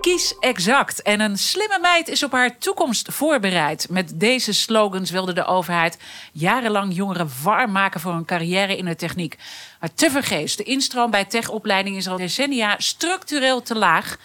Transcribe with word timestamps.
Kies 0.00 0.38
exact. 0.38 1.02
En 1.02 1.20
een 1.20 1.38
slimme 1.38 1.78
meid 1.80 2.08
is 2.08 2.22
op 2.22 2.32
haar 2.32 2.58
toekomst 2.58 3.12
voorbereid. 3.12 3.86
Met 3.90 4.20
deze 4.20 4.52
slogans 4.52 5.10
wilde 5.10 5.32
de 5.32 5.44
overheid 5.44 5.98
jarenlang 6.32 6.94
jongeren 6.94 7.30
warm 7.42 7.72
maken 7.72 8.00
voor 8.00 8.12
een 8.12 8.24
carrière 8.24 8.76
in 8.76 8.84
de 8.84 8.96
techniek. 8.96 9.36
Maar 9.80 9.94
tevergeefs, 9.94 10.56
de 10.56 10.62
instroom 10.62 11.10
bij 11.10 11.24
techopleidingen 11.24 11.98
is 11.98 12.08
al 12.08 12.16
decennia 12.16 12.74
structureel 12.78 13.62
te 13.62 13.74
laag. 13.74 14.16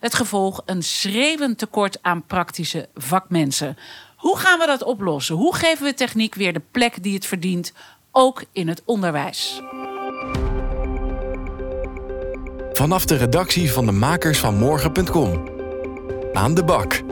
Het 0.00 0.14
gevolg 0.14 0.62
een 0.66 0.82
schreeuwend 0.82 1.58
tekort 1.58 1.98
aan 2.02 2.26
praktische 2.26 2.88
vakmensen. 2.94 3.78
Hoe 4.16 4.38
gaan 4.38 4.58
we 4.58 4.66
dat 4.66 4.82
oplossen? 4.82 5.34
Hoe 5.34 5.54
geven 5.54 5.84
we 5.84 5.94
techniek 5.94 6.34
weer 6.34 6.52
de 6.52 6.62
plek 6.70 7.02
die 7.02 7.14
het 7.14 7.26
verdient, 7.26 7.72
ook 8.10 8.44
in 8.52 8.68
het 8.68 8.82
onderwijs? 8.84 9.60
Vanaf 12.80 13.04
de 13.04 13.16
redactie 13.16 13.72
van 13.72 13.86
de 13.86 13.92
makers 13.92 14.38
van 14.38 14.54
morgen.com. 14.54 15.48
Aan 16.32 16.54
de 16.54 16.64
bak. 16.64 17.02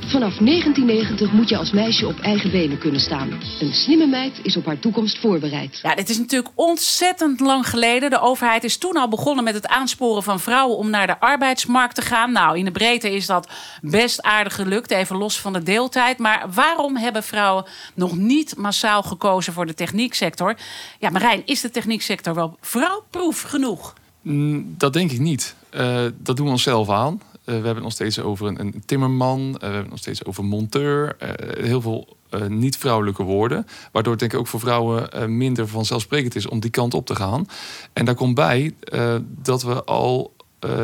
Vanaf 0.07 0.37
1990 0.37 1.33
moet 1.33 1.49
je 1.49 1.57
als 1.57 1.73
meisje 1.73 2.07
op 2.07 2.19
eigen 2.19 2.51
benen 2.51 2.79
kunnen 2.79 3.01
staan. 3.01 3.31
Een 3.61 3.73
slimme 3.73 4.07
meid 4.07 4.41
is 4.43 4.57
op 4.57 4.67
haar 4.67 4.79
toekomst 4.79 5.21
voorbereid. 5.21 5.79
Ja, 5.83 5.95
dit 5.95 6.09
is 6.09 6.19
natuurlijk 6.19 6.53
ontzettend 6.55 7.41
lang 7.41 7.69
geleden. 7.69 8.11
De 8.11 8.21
overheid 8.21 8.65
is 8.65 8.77
toen 8.77 8.97
al 8.97 9.09
begonnen 9.09 9.45
met 9.45 9.55
het 9.55 9.67
aansporen 9.67 10.23
van 10.23 10.41
vrouwen 10.41 10.77
om 10.77 10.91
naar 10.91 11.07
de 11.07 11.21
arbeidsmarkt 11.21 11.95
te 11.95 12.03
gaan. 12.03 12.33
Nou, 12.33 12.59
in 12.59 12.65
de 12.65 12.71
breedte 12.71 13.15
is 13.15 13.27
dat 13.27 13.49
best 13.81 14.23
aardig 14.23 14.55
gelukt, 14.55 14.91
even 14.91 15.17
los 15.17 15.41
van 15.41 15.53
de 15.53 15.63
deeltijd. 15.63 16.19
Maar 16.19 16.47
waarom 16.55 16.97
hebben 16.97 17.23
vrouwen 17.23 17.65
nog 17.95 18.17
niet 18.17 18.57
massaal 18.57 19.03
gekozen 19.03 19.53
voor 19.53 19.67
de 19.67 19.75
technieksector? 19.75 20.57
Ja, 20.99 21.11
Marijn, 21.11 21.43
is 21.45 21.61
de 21.61 21.71
technieksector 21.71 22.35
wel 22.35 22.57
vrouwproef 22.61 23.43
genoeg? 23.43 23.95
Mm, 24.23 24.75
dat 24.79 24.93
denk 24.93 25.11
ik 25.11 25.19
niet. 25.19 25.55
Uh, 25.75 26.05
dat 26.19 26.37
doen 26.37 26.47
we 26.47 26.53
onszelf 26.53 26.91
aan. 26.91 27.21
Uh, 27.45 27.61
we 27.61 27.67
hebben 27.67 27.83
nog 27.83 27.93
steeds 27.93 28.21
over 28.21 28.47
een, 28.47 28.61
een 28.61 28.83
timmerman. 28.87 29.41
Uh, 29.41 29.55
we 29.55 29.67
hebben 29.67 29.91
nog 29.91 29.99
steeds 29.99 30.25
over 30.25 30.45
monteur. 30.45 31.17
heel 31.61 31.81
veel 31.81 32.17
niet-vrouwelijke 32.49 33.23
woorden. 33.23 33.67
Waardoor 33.93 34.13
het 34.13 34.21
denk 34.21 34.33
ik 34.33 34.39
ook 34.39 34.47
voor 34.47 34.61
vrouwen 34.61 35.37
minder 35.37 35.69
vanzelfsprekend 35.69 36.35
is 36.35 36.47
om 36.47 36.61
die 36.61 36.71
kant 36.71 36.95
op 36.95 37.07
te 37.07 37.15
gaan. 37.15 37.47
En 37.93 38.05
daar 38.05 38.15
komt 38.15 38.35
bij 38.35 38.75
dat 39.43 39.63
we 39.63 39.85
al 39.85 40.33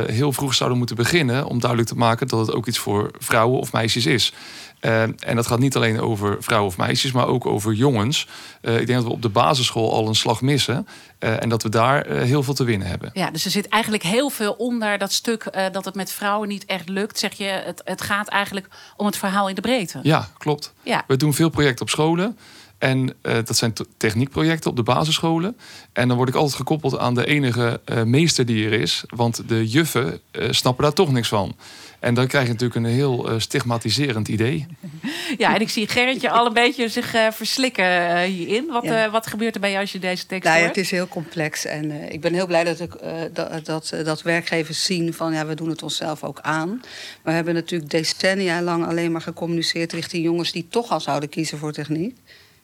heel 0.07 0.33
vroeg 0.33 0.55
zouden 0.55 0.79
moeten 0.79 0.97
beginnen 0.97 1.47
om 1.47 1.61
duidelijk 1.61 1.91
te 1.91 1.97
maken 1.97 2.29
dat 2.29 2.47
het 2.47 2.57
ook 2.57 2.67
iets 2.67 2.79
voor 2.79 3.11
vrouwen 3.19 3.61
of 3.61 3.73
meisjes 3.73 4.07
is. 4.07 4.33
Uh, 4.81 5.03
en 5.03 5.35
dat 5.35 5.47
gaat 5.47 5.59
niet 5.59 5.77
alleen 5.77 6.01
over 6.01 6.37
vrouwen 6.41 6.71
of 6.71 6.77
meisjes, 6.77 7.13
maar 7.13 7.27
ook 7.27 7.47
over 7.47 7.73
jongens. 7.73 8.27
Uh, 8.63 8.81
ik 8.81 8.87
denk 8.87 8.99
dat 8.99 9.09
we 9.09 9.15
op 9.15 9.23
de 9.23 9.29
basisschool 9.29 9.93
al 9.93 10.09
een 10.09 10.15
slag 10.15 10.41
missen. 10.41 10.87
en 11.19 11.49
dat 11.49 11.63
we 11.63 11.69
daar 11.69 12.07
heel 12.07 12.43
veel 12.43 12.55
te 12.55 12.65
winnen 12.65 12.89
hebben. 12.89 13.11
Ja, 13.13 13.31
dus 13.31 13.45
er 13.45 13.51
zit 13.51 13.69
eigenlijk 13.69 14.03
heel 14.03 14.31
veel 14.31 14.53
onder 14.53 14.99
dat 14.99 15.13
stuk 15.13 15.51
dat 15.73 15.85
het 15.85 15.95
met 15.95 16.13
vrouwen 16.13 16.49
niet 16.49 16.65
echt 16.65 16.89
lukt. 16.89 17.19
Zeg 17.19 17.33
je, 17.33 17.45
het, 17.45 17.81
het 17.85 18.01
gaat 18.01 18.29
eigenlijk 18.29 18.69
om 18.97 19.07
het 19.07 19.17
verhaal 19.17 19.49
in 19.49 19.55
de 19.55 19.61
breedte. 19.61 19.99
Ja, 20.03 20.29
klopt. 20.39 20.73
Ja. 20.83 21.05
We 21.07 21.17
doen 21.17 21.35
veel 21.35 21.49
projecten 21.49 21.83
op 21.83 21.91
scholen. 21.91 22.39
En 22.79 23.15
uh, 23.23 23.35
dat 23.35 23.57
zijn 23.57 23.73
techniekprojecten 23.97 24.71
op 24.71 24.77
de 24.77 24.83
basisscholen. 24.83 25.57
En 25.93 26.09
dan 26.09 26.17
word 26.17 26.29
ik 26.29 26.35
altijd 26.35 26.55
gekoppeld 26.55 26.99
aan 26.99 27.15
de 27.15 27.27
enige 27.27 27.81
uh, 27.87 28.03
meester 28.03 28.47
die 28.47 28.67
er 28.67 28.73
is. 28.73 29.05
Want 29.09 29.49
de 29.49 29.69
juffen 29.69 30.21
uh, 30.33 30.47
snappen 30.51 30.85
daar 30.85 30.93
toch 30.93 31.13
niks 31.13 31.29
van. 31.29 31.57
En 32.01 32.15
dan 32.15 32.27
krijg 32.27 32.47
je 32.47 32.53
natuurlijk 32.53 32.87
een 32.87 32.93
heel 32.93 33.31
stigmatiserend 33.39 34.29
idee. 34.29 34.67
Ja, 35.39 35.55
en 35.55 35.61
ik 35.61 35.69
zie 35.69 35.89
Gerritje 35.89 36.31
al 36.31 36.47
een 36.47 36.53
beetje 36.53 36.89
zich 36.89 37.15
verslikken 37.31 38.23
hierin. 38.23 38.67
Wat, 38.67 38.85
ja. 38.85 39.11
wat 39.11 39.27
gebeurt 39.27 39.55
er 39.55 39.61
bij 39.61 39.71
jou 39.71 39.83
als 39.83 39.93
je 39.93 39.99
deze 39.99 40.27
tekst 40.27 40.45
nou, 40.45 40.59
hoort? 40.59 40.77
Het 40.77 40.85
is 40.85 40.91
heel 40.91 41.09
complex. 41.09 41.65
En 41.65 42.13
ik 42.13 42.21
ben 42.21 42.35
heel 42.35 42.47
blij 42.47 42.65
dat, 42.65 42.81
ik, 42.81 42.93
dat, 43.33 43.65
dat, 43.65 43.95
dat 44.05 44.23
werkgevers 44.23 44.85
zien 44.85 45.15
van... 45.15 45.33
ja, 45.33 45.47
we 45.47 45.55
doen 45.55 45.69
het 45.69 45.83
onszelf 45.83 46.25
ook 46.25 46.41
aan. 46.41 46.81
We 47.23 47.31
hebben 47.31 47.55
natuurlijk 47.55 47.91
decennia 47.91 48.63
lang 48.63 48.87
alleen 48.87 49.13
maar 49.13 49.21
gecommuniceerd... 49.21 49.93
richting 49.93 50.25
jongens 50.25 50.53
die 50.53 50.67
toch 50.71 50.91
al 50.91 51.01
zouden 51.01 51.29
kiezen 51.29 51.59
voor 51.59 51.73
techniek. 51.73 52.17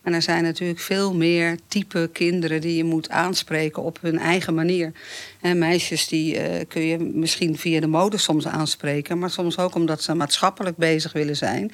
En 0.05 0.13
er 0.15 0.23
zijn 0.23 0.43
natuurlijk 0.43 0.81
veel 0.81 1.15
meer 1.15 1.59
type 1.69 2.11
kinderen 2.13 2.61
die 2.61 2.77
je 2.77 2.85
moet 2.85 3.11
aanspreken 3.11 3.83
op 3.83 3.99
hun 4.01 4.19
eigen 4.19 4.55
manier. 4.55 4.93
En 5.41 5.59
meisjes 5.59 6.09
die 6.09 6.35
uh, 6.35 6.61
kun 6.69 6.83
je 6.83 6.99
misschien 6.99 7.59
via 7.59 7.81
de 7.81 7.87
mode 7.87 8.17
soms 8.17 8.47
aanspreken, 8.47 9.19
maar 9.19 9.31
soms 9.31 9.59
ook 9.59 9.75
omdat 9.75 10.03
ze 10.03 10.15
maatschappelijk 10.15 10.77
bezig 10.77 11.13
willen 11.13 11.37
zijn. 11.37 11.73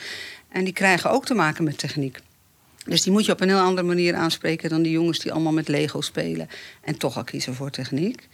En 0.49 0.65
die 0.65 0.73
krijgen 0.73 1.11
ook 1.11 1.25
te 1.25 1.35
maken 1.35 1.65
met 1.65 1.79
techniek. 1.79 2.19
Dus 2.85 3.03
die 3.03 3.13
moet 3.13 3.25
je 3.25 3.33
op 3.33 3.41
een 3.41 3.49
heel 3.49 3.59
andere 3.59 3.87
manier 3.87 4.15
aanspreken 4.15 4.71
dan 4.71 4.83
die 4.83 4.93
jongens 4.93 5.19
die 5.19 5.33
allemaal 5.33 5.53
met 5.53 5.69
Lego 5.69 6.01
spelen 6.01 6.49
en 6.81 6.99
toch 6.99 7.17
al 7.17 7.25
kiezen 7.25 7.55
voor 7.55 7.71
techniek. 7.71 8.29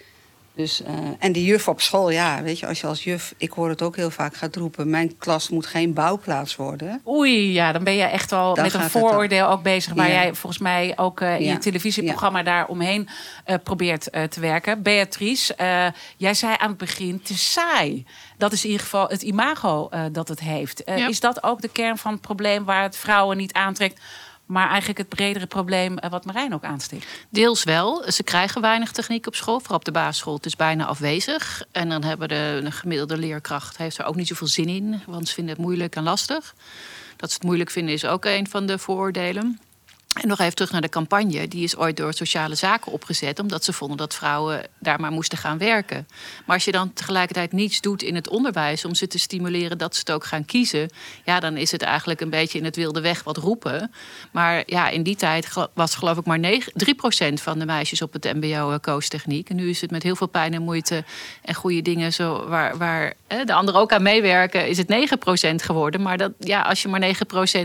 Dus, 0.56 0.80
uh, 0.80 0.88
en 1.18 1.32
die 1.32 1.44
juf 1.44 1.68
op 1.68 1.80
school, 1.80 2.10
ja, 2.10 2.42
weet 2.42 2.58
je, 2.58 2.66
als 2.66 2.80
je 2.80 2.86
als 2.86 3.04
juf, 3.04 3.34
ik 3.36 3.50
hoor 3.50 3.68
het 3.68 3.82
ook 3.82 3.96
heel 3.96 4.10
vaak 4.10 4.36
gaat 4.36 4.56
roepen, 4.56 4.90
mijn 4.90 5.18
klas 5.18 5.48
moet 5.48 5.66
geen 5.66 5.92
bouwplaats 5.92 6.56
worden. 6.56 7.00
Oei, 7.06 7.52
ja, 7.52 7.72
dan 7.72 7.84
ben 7.84 7.94
je 7.94 8.02
echt 8.02 8.32
al 8.32 8.54
dan 8.54 8.64
met 8.64 8.74
een 8.74 8.90
vooroordeel 8.90 9.48
ook 9.48 9.62
bezig, 9.62 9.92
waar 9.94 10.08
ja. 10.08 10.12
jij 10.12 10.34
volgens 10.34 10.62
mij 10.62 10.92
ook 10.96 11.20
uh, 11.20 11.34
in 11.34 11.44
ja. 11.44 11.52
je 11.52 11.58
televisieprogramma 11.58 12.38
ja. 12.38 12.44
daar 12.44 12.66
omheen 12.66 13.08
uh, 13.46 13.56
probeert 13.62 14.02
te 14.12 14.40
werken. 14.40 14.82
Beatrice, 14.82 15.54
jij 16.16 16.34
zei 16.34 16.54
aan 16.58 16.68
het 16.68 16.78
begin, 16.78 17.22
te 17.22 17.38
saai. 17.38 18.06
Dat 18.38 18.52
is 18.52 18.64
in 18.64 18.70
ieder 18.70 18.84
geval 18.84 19.08
het 19.08 19.22
imago 19.22 19.88
dat 20.12 20.28
het 20.28 20.40
heeft. 20.40 20.84
Is 20.84 21.20
dat 21.20 21.42
ook 21.42 21.60
de 21.60 21.68
kern 21.68 21.98
van 21.98 22.12
het 22.12 22.20
probleem 22.20 22.64
waar 22.64 22.82
het 22.82 22.96
vrouwen 22.96 23.36
niet 23.36 23.52
aantrekt? 23.52 24.00
Maar 24.46 24.68
eigenlijk 24.68 24.98
het 24.98 25.08
bredere 25.08 25.46
probleem 25.46 25.98
wat 26.10 26.24
Marijn 26.24 26.54
ook 26.54 26.64
aansticht. 26.64 27.06
Deels 27.28 27.64
wel. 27.64 28.12
Ze 28.12 28.22
krijgen 28.22 28.60
weinig 28.60 28.92
techniek 28.92 29.26
op 29.26 29.34
school. 29.34 29.58
Vooral 29.60 29.76
op 29.76 29.84
de 29.84 29.92
basisschool. 29.92 30.34
Het 30.34 30.46
is 30.46 30.56
bijna 30.56 30.84
afwezig. 30.84 31.64
En 31.72 31.88
dan 31.88 32.04
hebben 32.04 32.28
de, 32.28 32.60
de 32.64 32.70
gemiddelde 32.70 33.16
leerkracht 33.16 33.76
heeft 33.76 33.98
er 33.98 34.04
ook 34.04 34.16
niet 34.16 34.28
zoveel 34.28 34.46
zin 34.46 34.68
in. 34.68 35.02
Want 35.06 35.28
ze 35.28 35.34
vinden 35.34 35.54
het 35.54 35.64
moeilijk 35.64 35.96
en 35.96 36.02
lastig. 36.02 36.54
Dat 37.16 37.30
ze 37.30 37.34
het 37.34 37.44
moeilijk 37.44 37.70
vinden 37.70 37.94
is 37.94 38.04
ook 38.04 38.24
een 38.24 38.48
van 38.48 38.66
de 38.66 38.78
vooroordelen. 38.78 39.60
En 40.22 40.28
nog 40.28 40.38
even 40.38 40.54
terug 40.54 40.72
naar 40.72 40.80
de 40.80 40.88
campagne. 40.88 41.48
Die 41.48 41.62
is 41.64 41.76
ooit 41.76 41.96
door 41.96 42.12
sociale 42.12 42.54
zaken 42.54 42.92
opgezet. 42.92 43.38
Omdat 43.38 43.64
ze 43.64 43.72
vonden 43.72 43.96
dat 43.96 44.14
vrouwen 44.14 44.66
daar 44.78 45.00
maar 45.00 45.10
moesten 45.10 45.38
gaan 45.38 45.58
werken. 45.58 46.08
Maar 46.46 46.54
als 46.54 46.64
je 46.64 46.72
dan 46.72 46.92
tegelijkertijd 46.92 47.52
niets 47.52 47.80
doet 47.80 48.02
in 48.02 48.14
het 48.14 48.28
onderwijs. 48.28 48.84
om 48.84 48.94
ze 48.94 49.06
te 49.06 49.18
stimuleren 49.18 49.78
dat 49.78 49.94
ze 49.94 50.00
het 50.00 50.10
ook 50.10 50.24
gaan 50.24 50.44
kiezen. 50.44 50.90
ja, 51.24 51.40
dan 51.40 51.56
is 51.56 51.72
het 51.72 51.82
eigenlijk 51.82 52.20
een 52.20 52.30
beetje 52.30 52.58
in 52.58 52.64
het 52.64 52.76
wilde 52.76 53.00
weg 53.00 53.22
wat 53.22 53.36
roepen. 53.36 53.92
Maar 54.30 54.62
ja, 54.66 54.88
in 54.88 55.02
die 55.02 55.16
tijd 55.16 55.48
was 55.74 55.94
geloof 55.94 56.16
ik 56.16 56.24
maar 56.24 56.38
9, 56.38 56.72
3% 57.30 57.42
van 57.42 57.58
de 57.58 57.66
meisjes 57.66 58.02
op 58.02 58.12
het 58.12 58.24
MBO 58.24 58.70
uh, 58.70 58.76
koos 58.80 59.08
techniek. 59.08 59.50
En 59.50 59.56
nu 59.56 59.68
is 59.68 59.80
het 59.80 59.90
met 59.90 60.02
heel 60.02 60.16
veel 60.16 60.26
pijn 60.26 60.54
en 60.54 60.62
moeite 60.62 61.04
en 61.42 61.54
goede 61.54 61.82
dingen. 61.82 62.12
Zo, 62.12 62.48
waar 62.48 62.76
waar 62.76 63.14
de 63.44 63.52
anderen 63.52 63.80
ook 63.80 63.92
aan 63.92 64.02
meewerken, 64.02 64.68
is 64.68 64.78
het 64.78 65.10
9% 65.60 65.64
geworden. 65.64 66.02
Maar 66.02 66.18
dat, 66.18 66.32
ja, 66.38 66.62
als 66.62 66.82
je 66.82 66.88
maar 66.88 67.00
9% 67.00 67.10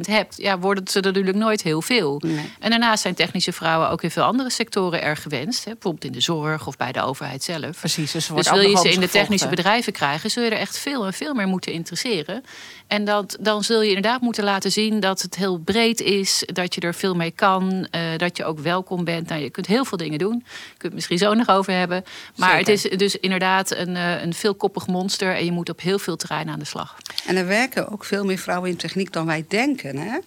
hebt, 0.02 0.38
ja, 0.38 0.60
worden 0.60 0.88
ze 0.88 1.00
natuurlijk 1.00 1.38
nooit 1.38 1.62
heel 1.62 1.82
veel. 1.82 2.22
En 2.60 2.70
daarnaast 2.70 3.02
zijn 3.02 3.14
technische 3.14 3.52
vrouwen 3.52 3.90
ook 3.90 4.04
in 4.04 4.12
veel 4.12 4.24
andere 4.24 4.50
sectoren 4.50 5.02
erg 5.02 5.22
gewenst. 5.22 5.66
Hè, 5.66 5.72
bijvoorbeeld 5.72 6.06
in 6.06 6.12
de 6.12 6.22
zorg 6.22 6.68
of 6.68 6.78
bij 6.78 6.92
de 6.92 7.02
overheid 7.02 7.44
zelf. 7.44 7.80
Precies. 7.80 8.12
Dus, 8.12 8.28
dus 8.28 8.50
wil 8.50 8.70
je 8.70 8.78
ze 8.78 8.92
in 8.92 9.00
de 9.00 9.10
technische 9.10 9.48
bedrijven 9.48 9.94
krijgen, 9.94 10.32
zul 10.32 10.44
je 10.44 10.50
er 10.50 10.58
echt 10.58 10.78
veel 10.78 11.06
en 11.06 11.14
veel 11.14 11.34
meer 11.34 11.48
moeten 11.48 11.72
interesseren. 11.72 12.44
En 12.88 13.06
dat, 13.06 13.38
dan 13.40 13.64
zul 13.64 13.82
je 13.82 13.88
inderdaad 13.88 14.22
moeten 14.22 14.44
laten 14.44 14.72
zien 14.72 15.00
dat 15.00 15.22
het 15.22 15.36
heel 15.36 15.58
breed 15.58 16.02
is, 16.02 16.44
dat 16.46 16.76
je 16.76 16.82
er 16.82 16.94
veel 16.94 17.16
mee 17.16 17.32
kan, 17.32 17.88
uh, 17.92 18.02
dat 18.18 18.38
je 18.38 18.46
ook 18.46 18.60
welkom 18.60 19.04
bent. 19.04 19.28
Nou, 19.28 19.42
je 19.42 19.50
kunt 19.50 19.68
heel 19.68 19.86
veel 19.86 19.98
dingen 19.98 20.20
doen. 20.20 20.44
Je 20.46 20.70
kunt 20.70 20.82
het 20.82 20.94
misschien 20.94 21.18
zo 21.18 21.34
nog 21.34 21.50
over 21.50 21.74
hebben. 21.74 22.04
Maar 22.36 22.58
het 22.58 22.68
is 22.68 22.82
dus 22.82 23.16
inderdaad 23.16 23.76
een, 23.76 23.96
uh, 23.96 24.22
een 24.22 24.34
veelkoppig 24.34 24.88
monster 24.88 25.36
en 25.36 25.46
je 25.46 25.52
moet 25.52 25.70
op 25.70 25.82
heel 25.82 26.00
veel 26.00 26.16
terreinen 26.16 26.54
aan 26.54 26.60
de 26.60 26.66
slag. 26.66 26.98
En 27.26 27.36
er 27.36 27.48
werken 27.48 27.90
ook 27.92 28.06
veel 28.06 28.26
meer 28.26 28.38
vrouwen 28.38 28.70
in 28.70 28.76
techniek 28.76 29.14
dan 29.14 29.26
wij 29.26 29.46
denken. 29.48 29.98
Hè? 29.98 30.18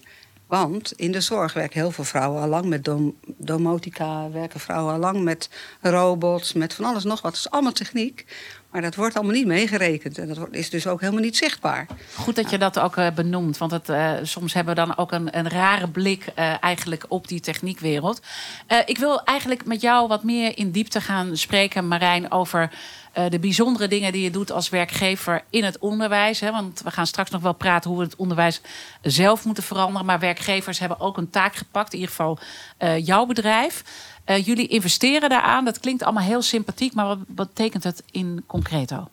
Want 0.54 0.92
in 0.92 1.12
de 1.12 1.20
zorg 1.20 1.52
werken 1.52 1.80
heel 1.80 1.90
veel 1.90 2.04
vrouwen 2.04 2.42
al 2.42 2.48
lang 2.48 2.64
met 2.64 2.84
dom 2.84 3.16
domotica, 3.24 4.30
werken 4.30 4.60
vrouwen 4.60 4.92
al 4.92 4.98
lang 4.98 5.22
met 5.22 5.48
robots, 5.80 6.52
met 6.52 6.74
van 6.74 6.84
alles 6.84 7.04
nog 7.04 7.22
wat. 7.22 7.32
Het 7.32 7.40
is 7.40 7.50
allemaal 7.50 7.72
techniek. 7.72 8.24
Maar 8.74 8.82
dat 8.82 8.94
wordt 8.94 9.14
allemaal 9.14 9.34
niet 9.34 9.46
meegerekend. 9.46 10.18
En 10.18 10.28
dat 10.28 10.48
is 10.50 10.70
dus 10.70 10.86
ook 10.86 11.00
helemaal 11.00 11.22
niet 11.22 11.36
zichtbaar. 11.36 11.86
Goed 12.14 12.36
dat 12.36 12.50
je 12.50 12.58
dat 12.58 12.78
ook 12.78 12.96
uh, 12.96 13.10
benoemt. 13.10 13.58
Want 13.58 13.70
het, 13.70 13.88
uh, 13.88 14.12
soms 14.22 14.52
hebben 14.52 14.74
we 14.74 14.80
dan 14.80 14.96
ook 14.96 15.12
een, 15.12 15.38
een 15.38 15.48
rare 15.48 15.88
blik 15.88 16.26
uh, 16.38 16.62
eigenlijk 16.62 17.04
op 17.08 17.28
die 17.28 17.40
techniekwereld. 17.40 18.20
ik 18.86 18.98
wil 18.98 19.22
eigenlijk 19.24 19.64
met 19.64 19.80
jou 19.80 20.08
wat 20.08 20.22
meer 20.22 20.58
in 20.58 20.70
diepte 20.70 21.00
gaan 21.00 21.36
spreken, 21.36 21.88
Marijn, 21.88 22.30
over 22.30 22.70
de 23.28 23.38
bijzondere 23.38 23.88
dingen 23.88 24.12
die 24.12 24.22
je 24.22 24.30
doet 24.30 24.52
als 24.52 24.68
werkgever 24.68 25.42
in 25.50 25.64
het 25.64 25.78
onderwijs. 25.78 26.40
Hè, 26.40 26.50
want 26.50 26.80
we 26.84 26.90
gaan 26.90 27.06
straks 27.06 27.30
nog 27.30 27.42
wel 27.42 27.52
praten 27.52 27.90
hoe 27.90 27.98
we 27.98 28.04
het 28.04 28.16
onderwijs 28.16 28.60
zelf 29.02 29.44
moeten 29.44 29.64
veranderen. 29.64 30.06
Maar 30.06 30.18
werkgevers 30.18 30.78
hebben 30.78 31.00
ook 31.00 31.16
een 31.16 31.30
taak 31.30 31.54
gepakt, 31.54 31.92
in 31.92 31.98
ieder 31.98 32.14
geval 32.14 32.38
jouw 32.98 33.26
bedrijf. 33.26 33.82
Uh, 34.26 34.44
jullie 34.44 34.66
investeren 34.66 35.28
daaraan. 35.28 35.64
Dat 35.64 35.80
klinkt 35.80 36.02
allemaal 36.02 36.22
heel 36.22 36.42
sympathiek, 36.42 36.94
maar 36.94 37.06
wat, 37.06 37.18
wat 37.34 37.48
betekent 37.54 37.84
het 37.84 38.02
in 38.10 38.44
concreto? 38.46 39.08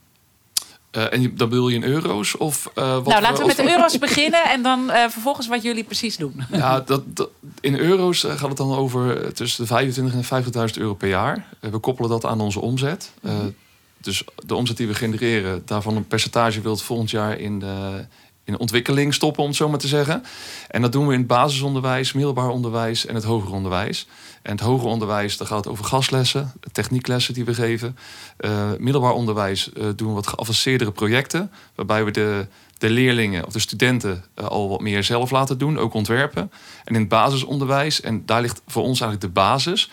Uh, 0.91 1.13
en 1.13 1.35
dan 1.35 1.49
bedoel 1.49 1.69
je 1.69 1.75
in 1.75 1.83
euro's? 1.83 2.37
Of, 2.37 2.71
uh, 2.75 2.93
wat 2.93 3.05
nou, 3.05 3.21
laten 3.21 3.39
we 3.39 3.45
met 3.45 3.55
de 3.55 3.71
euro's 3.71 3.97
beginnen 3.97 4.43
en 4.43 4.61
dan 4.61 4.83
uh, 4.89 4.95
vervolgens 5.09 5.47
wat 5.47 5.63
jullie 5.63 5.83
precies 5.83 6.17
doen. 6.17 6.43
Ja, 6.51 6.79
dat, 6.79 7.15
dat 7.15 7.29
in 7.59 7.77
euro's 7.77 8.19
gaat 8.19 8.47
het 8.47 8.57
dan 8.57 8.75
over 8.75 9.33
tussen 9.33 9.67
de 9.67 9.93
25.000 9.93 10.01
en 10.01 10.43
50.000 10.73 10.77
euro 10.77 10.93
per 10.93 11.09
jaar. 11.09 11.47
we 11.59 11.77
koppelen 11.77 12.09
dat 12.09 12.25
aan 12.25 12.41
onze 12.41 12.61
omzet. 12.61 13.11
Dus 13.97 14.23
de 14.45 14.55
omzet 14.55 14.77
die 14.77 14.87
we 14.87 14.93
genereren, 14.93 15.61
daarvan 15.65 15.95
een 15.95 16.07
percentage 16.07 16.61
wil 16.61 16.71
het 16.71 16.81
volgend 16.81 17.09
jaar 17.09 17.39
in 17.39 17.59
de, 17.59 18.05
in 18.43 18.59
ontwikkeling 18.59 19.13
stoppen, 19.13 19.41
om 19.41 19.47
het 19.47 19.57
zo 19.57 19.69
maar 19.69 19.79
te 19.79 19.87
zeggen. 19.87 20.23
En 20.67 20.81
dat 20.81 20.91
doen 20.91 21.07
we 21.07 21.13
in 21.13 21.19
het 21.19 21.27
basisonderwijs, 21.27 22.13
middelbaar 22.13 22.49
onderwijs 22.49 23.05
en 23.05 23.15
het 23.15 23.23
hoger 23.23 23.51
onderwijs. 23.51 24.07
En 24.41 24.51
het 24.51 24.59
hoger 24.59 24.87
onderwijs, 24.87 25.37
daar 25.37 25.47
gaat 25.47 25.67
over 25.67 25.85
gaslessen, 25.85 26.53
technieklessen 26.71 27.33
die 27.33 27.45
we 27.45 27.53
geven. 27.53 27.97
Uh, 28.39 28.69
middelbaar 28.77 29.13
onderwijs 29.13 29.69
uh, 29.73 29.83
doen 29.95 30.07
we 30.07 30.13
wat 30.13 30.27
geavanceerdere 30.27 30.91
projecten, 30.91 31.51
waarbij 31.75 32.05
we 32.05 32.11
de, 32.11 32.47
de 32.77 32.89
leerlingen 32.89 33.45
of 33.45 33.53
de 33.53 33.59
studenten 33.59 34.23
uh, 34.39 34.45
al 34.45 34.69
wat 34.69 34.81
meer 34.81 35.03
zelf 35.03 35.31
laten 35.31 35.57
doen, 35.57 35.77
ook 35.77 35.93
ontwerpen. 35.93 36.51
En 36.83 36.93
in 36.93 36.99
het 36.99 37.09
basisonderwijs, 37.09 38.01
en 38.01 38.25
daar 38.25 38.41
ligt 38.41 38.61
voor 38.67 38.83
ons 38.83 39.01
eigenlijk 39.01 39.33
de 39.33 39.41
basis. 39.41 39.91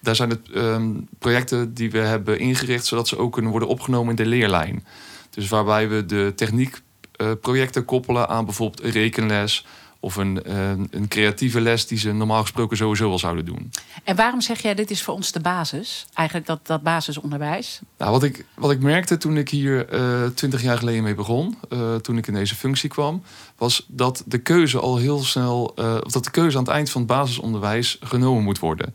Daar 0.00 0.16
zijn 0.16 0.30
het 0.30 0.40
um, 0.54 1.08
projecten 1.18 1.74
die 1.74 1.90
we 1.90 1.98
hebben 1.98 2.38
ingericht, 2.38 2.86
zodat 2.86 3.08
ze 3.08 3.18
ook 3.18 3.32
kunnen 3.32 3.50
worden 3.50 3.68
opgenomen 3.68 4.10
in 4.10 4.16
de 4.16 4.26
leerlijn. 4.26 4.84
Dus 5.30 5.48
waarbij 5.48 5.88
we 5.88 6.06
de 6.06 6.32
techniekprojecten 6.36 6.90
uh, 7.22 7.84
koppelen 7.84 8.28
aan 8.28 8.44
bijvoorbeeld 8.44 8.82
een 8.82 8.90
rekenles 8.90 9.66
of 10.00 10.16
een, 10.16 10.58
een, 10.58 10.88
een, 10.90 11.08
creatieve 11.08 11.60
les 11.60 11.86
die 11.86 11.98
ze 11.98 12.12
normaal 12.12 12.40
gesproken 12.40 12.76
sowieso 12.76 13.08
wel 13.08 13.18
zouden 13.18 13.44
doen. 13.44 13.70
En 14.04 14.16
waarom 14.16 14.40
zeg 14.40 14.62
jij 14.62 14.74
dit 14.74 14.90
is 14.90 15.02
voor 15.02 15.14
ons 15.14 15.32
de 15.32 15.40
basis? 15.40 16.06
Eigenlijk 16.14 16.46
dat, 16.46 16.66
dat 16.66 16.82
basisonderwijs? 16.82 17.80
Nou, 17.98 18.10
wat, 18.10 18.22
ik, 18.22 18.44
wat 18.54 18.70
ik 18.70 18.80
merkte 18.80 19.16
toen 19.16 19.36
ik 19.36 19.48
hier 19.48 19.86
twintig 20.34 20.60
uh, 20.60 20.66
jaar 20.66 20.78
geleden 20.78 21.02
mee 21.02 21.14
begon, 21.14 21.56
uh, 21.68 21.94
toen 21.94 22.16
ik 22.16 22.26
in 22.26 22.34
deze 22.34 22.54
functie 22.54 22.88
kwam, 22.88 23.22
was 23.56 23.86
dat 23.88 24.22
de 24.26 24.38
keuze 24.38 24.78
al 24.78 24.96
heel 24.96 25.22
snel, 25.22 25.72
uh, 25.78 25.96
of 26.04 26.12
dat 26.12 26.24
de 26.24 26.30
keuze 26.30 26.56
aan 26.56 26.64
het 26.64 26.72
eind 26.72 26.90
van 26.90 27.00
het 27.00 27.10
basisonderwijs 27.10 27.98
genomen 28.00 28.42
moet 28.42 28.58
worden 28.58 28.94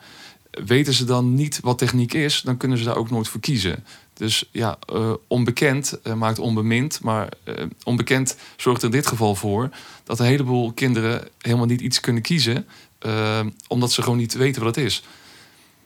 weten 0.65 0.93
ze 0.93 1.05
dan 1.05 1.33
niet 1.33 1.59
wat 1.61 1.77
techniek 1.77 2.13
is, 2.13 2.41
dan 2.41 2.57
kunnen 2.57 2.77
ze 2.77 2.83
daar 2.83 2.95
ook 2.95 3.09
nooit 3.09 3.27
voor 3.27 3.39
kiezen. 3.39 3.83
Dus 4.17 4.49
ja, 4.51 4.77
uh, 4.93 5.13
onbekend 5.27 5.99
uh, 6.03 6.13
maakt 6.13 6.39
onbemind. 6.39 7.01
Maar 7.01 7.29
uh, 7.45 7.53
onbekend 7.83 8.37
zorgt 8.57 8.81
er 8.81 8.87
in 8.87 8.95
dit 8.95 9.07
geval 9.07 9.35
voor 9.35 9.69
dat 10.03 10.19
een 10.19 10.25
heleboel 10.25 10.71
kinderen 10.71 11.27
helemaal 11.41 11.65
niet 11.65 11.81
iets 11.81 11.99
kunnen 11.99 12.21
kiezen, 12.21 12.67
omdat 13.67 13.91
ze 13.91 14.01
gewoon 14.01 14.17
niet 14.17 14.33
weten 14.33 14.63
wat 14.63 14.75
het 14.75 14.85
is. 14.85 15.03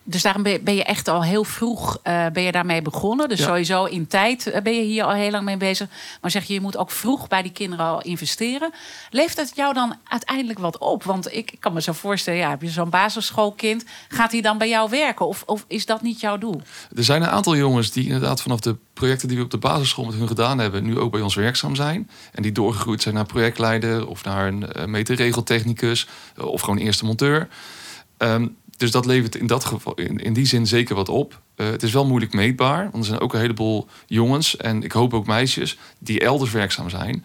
Dus 0.04 0.22
daarom 0.22 0.42
ben 0.42 0.74
je 0.74 0.84
echt 0.84 1.08
al 1.08 1.24
heel 1.24 1.44
vroeg 1.44 1.98
uh, 2.04 2.26
ben 2.32 2.42
je 2.42 2.52
daarmee 2.52 2.82
begonnen. 2.82 3.28
Dus 3.28 3.38
ja. 3.38 3.44
sowieso 3.44 3.84
in 3.84 4.06
tijd 4.06 4.60
ben 4.62 4.74
je 4.74 4.82
hier 4.82 5.04
al 5.04 5.12
heel 5.12 5.30
lang 5.30 5.44
mee 5.44 5.56
bezig. 5.56 5.88
Maar 6.20 6.30
zeg 6.30 6.44
je, 6.44 6.54
je 6.54 6.60
moet 6.60 6.76
ook 6.76 6.90
vroeg 6.90 7.28
bij 7.28 7.42
die 7.42 7.52
kinderen 7.52 7.86
al 7.86 8.02
investeren. 8.02 8.70
Leeft 9.10 9.36
het 9.36 9.52
jou 9.54 9.74
dan 9.74 9.96
uiteindelijk 10.08 10.58
wat 10.58 10.78
op? 10.78 11.02
Want 11.02 11.34
ik 11.34 11.56
kan 11.58 11.72
me 11.72 11.82
zo 11.82 11.92
voorstellen, 11.92 12.38
ja, 12.38 12.50
heb 12.50 12.62
je 12.62 12.68
zo'n 12.68 12.90
basisschoolkind... 12.90 13.84
gaat 14.08 14.32
hij 14.32 14.40
dan 14.40 14.58
bij 14.58 14.68
jou 14.68 14.90
werken? 14.90 15.26
Of, 15.26 15.42
of 15.46 15.64
is 15.68 15.86
dat 15.86 16.02
niet 16.02 16.20
jouw 16.20 16.38
doel? 16.38 16.60
Er 16.96 17.04
zijn 17.04 17.22
een 17.22 17.28
aantal 17.28 17.56
jongens 17.56 17.90
die 17.90 18.04
inderdaad 18.04 18.42
vanaf 18.42 18.60
de 18.60 18.76
projecten... 18.94 19.28
die 19.28 19.36
we 19.36 19.44
op 19.44 19.50
de 19.50 19.58
basisschool 19.58 20.04
met 20.04 20.14
hun 20.14 20.28
gedaan 20.28 20.58
hebben... 20.58 20.84
nu 20.84 20.98
ook 20.98 21.12
bij 21.12 21.20
ons 21.20 21.34
werkzaam 21.34 21.74
zijn. 21.74 22.10
En 22.32 22.42
die 22.42 22.52
doorgegroeid 22.52 23.02
zijn 23.02 23.14
naar 23.14 23.26
projectleider... 23.26 24.06
of 24.06 24.24
naar 24.24 24.46
een 24.46 24.66
uh, 24.76 24.84
meterregeltechnicus... 24.84 26.08
Of 26.36 26.60
gewoon 26.60 26.78
eerste 26.78 27.04
monteur... 27.04 27.48
Um, 28.18 28.56
dus 28.82 28.90
dat 28.90 29.06
levert 29.06 29.36
in, 29.36 29.46
dat 29.46 29.64
geval, 29.64 29.94
in, 29.94 30.18
in 30.18 30.32
die 30.32 30.46
zin 30.46 30.66
zeker 30.66 30.94
wat 30.94 31.08
op. 31.08 31.40
Uh, 31.56 31.70
het 31.70 31.82
is 31.82 31.92
wel 31.92 32.06
moeilijk 32.06 32.32
meetbaar, 32.32 32.82
want 32.82 32.96
er 32.96 33.04
zijn 33.04 33.20
ook 33.20 33.34
een 33.34 33.40
heleboel 33.40 33.86
jongens 34.06 34.56
en 34.56 34.82
ik 34.82 34.92
hoop 34.92 35.14
ook 35.14 35.26
meisjes 35.26 35.78
die 35.98 36.20
elders 36.20 36.50
werkzaam 36.50 36.90
zijn. 36.90 37.24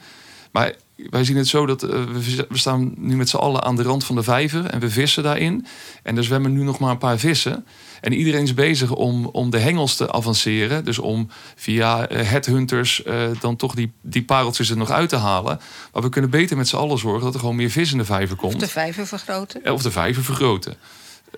Maar 0.51 0.75
wij 0.95 1.23
zien 1.23 1.37
het 1.37 1.47
zo 1.47 1.65
dat 1.65 1.83
uh, 1.83 1.89
we, 1.89 2.45
we, 2.49 2.57
staan 2.57 2.93
nu 2.97 3.15
met 3.15 3.29
z'n 3.29 3.37
allen 3.37 3.63
aan 3.63 3.75
de 3.75 3.83
rand 3.83 4.03
van 4.03 4.15
de 4.15 4.23
vijver 4.23 4.65
en 4.65 4.79
we 4.79 4.89
vissen 4.89 5.23
daarin. 5.23 5.65
En 6.03 6.17
er 6.17 6.23
zwemmen 6.23 6.53
nu 6.53 6.63
nog 6.63 6.79
maar 6.79 6.91
een 6.91 6.97
paar 6.97 7.17
vissen. 7.17 7.65
En 8.01 8.13
iedereen 8.13 8.43
is 8.43 8.53
bezig 8.53 8.91
om, 8.91 9.25
om 9.25 9.49
de 9.49 9.59
hengels 9.59 9.95
te 9.95 10.11
avanceren. 10.11 10.85
Dus 10.85 10.99
om 10.99 11.29
via 11.55 12.11
uh, 12.11 12.29
headhunters 12.29 13.05
uh, 13.05 13.13
dan 13.39 13.55
toch 13.55 13.75
die, 13.75 13.91
die 14.01 14.23
pareltjes 14.23 14.69
er 14.69 14.77
nog 14.77 14.91
uit 14.91 15.09
te 15.09 15.15
halen. 15.15 15.59
Maar 15.93 16.01
we 16.01 16.09
kunnen 16.09 16.29
beter 16.29 16.57
met 16.57 16.67
z'n 16.67 16.75
allen 16.75 16.97
zorgen 16.97 17.23
dat 17.23 17.33
er 17.33 17.39
gewoon 17.39 17.55
meer 17.55 17.69
vis 17.69 17.91
in 17.91 17.97
de 17.97 18.05
vijver 18.05 18.35
komt. 18.35 18.53
Of 18.53 18.59
de 18.59 18.67
vijver 18.67 19.07
vergroten. 19.07 19.71
Of 19.73 19.81
de 19.81 19.91
vijver 19.91 20.23
vergroten 20.23 20.77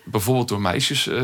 bijvoorbeeld 0.03 0.47
door 0.47 0.61
meisjes 0.61 1.07
uh, 1.07 1.15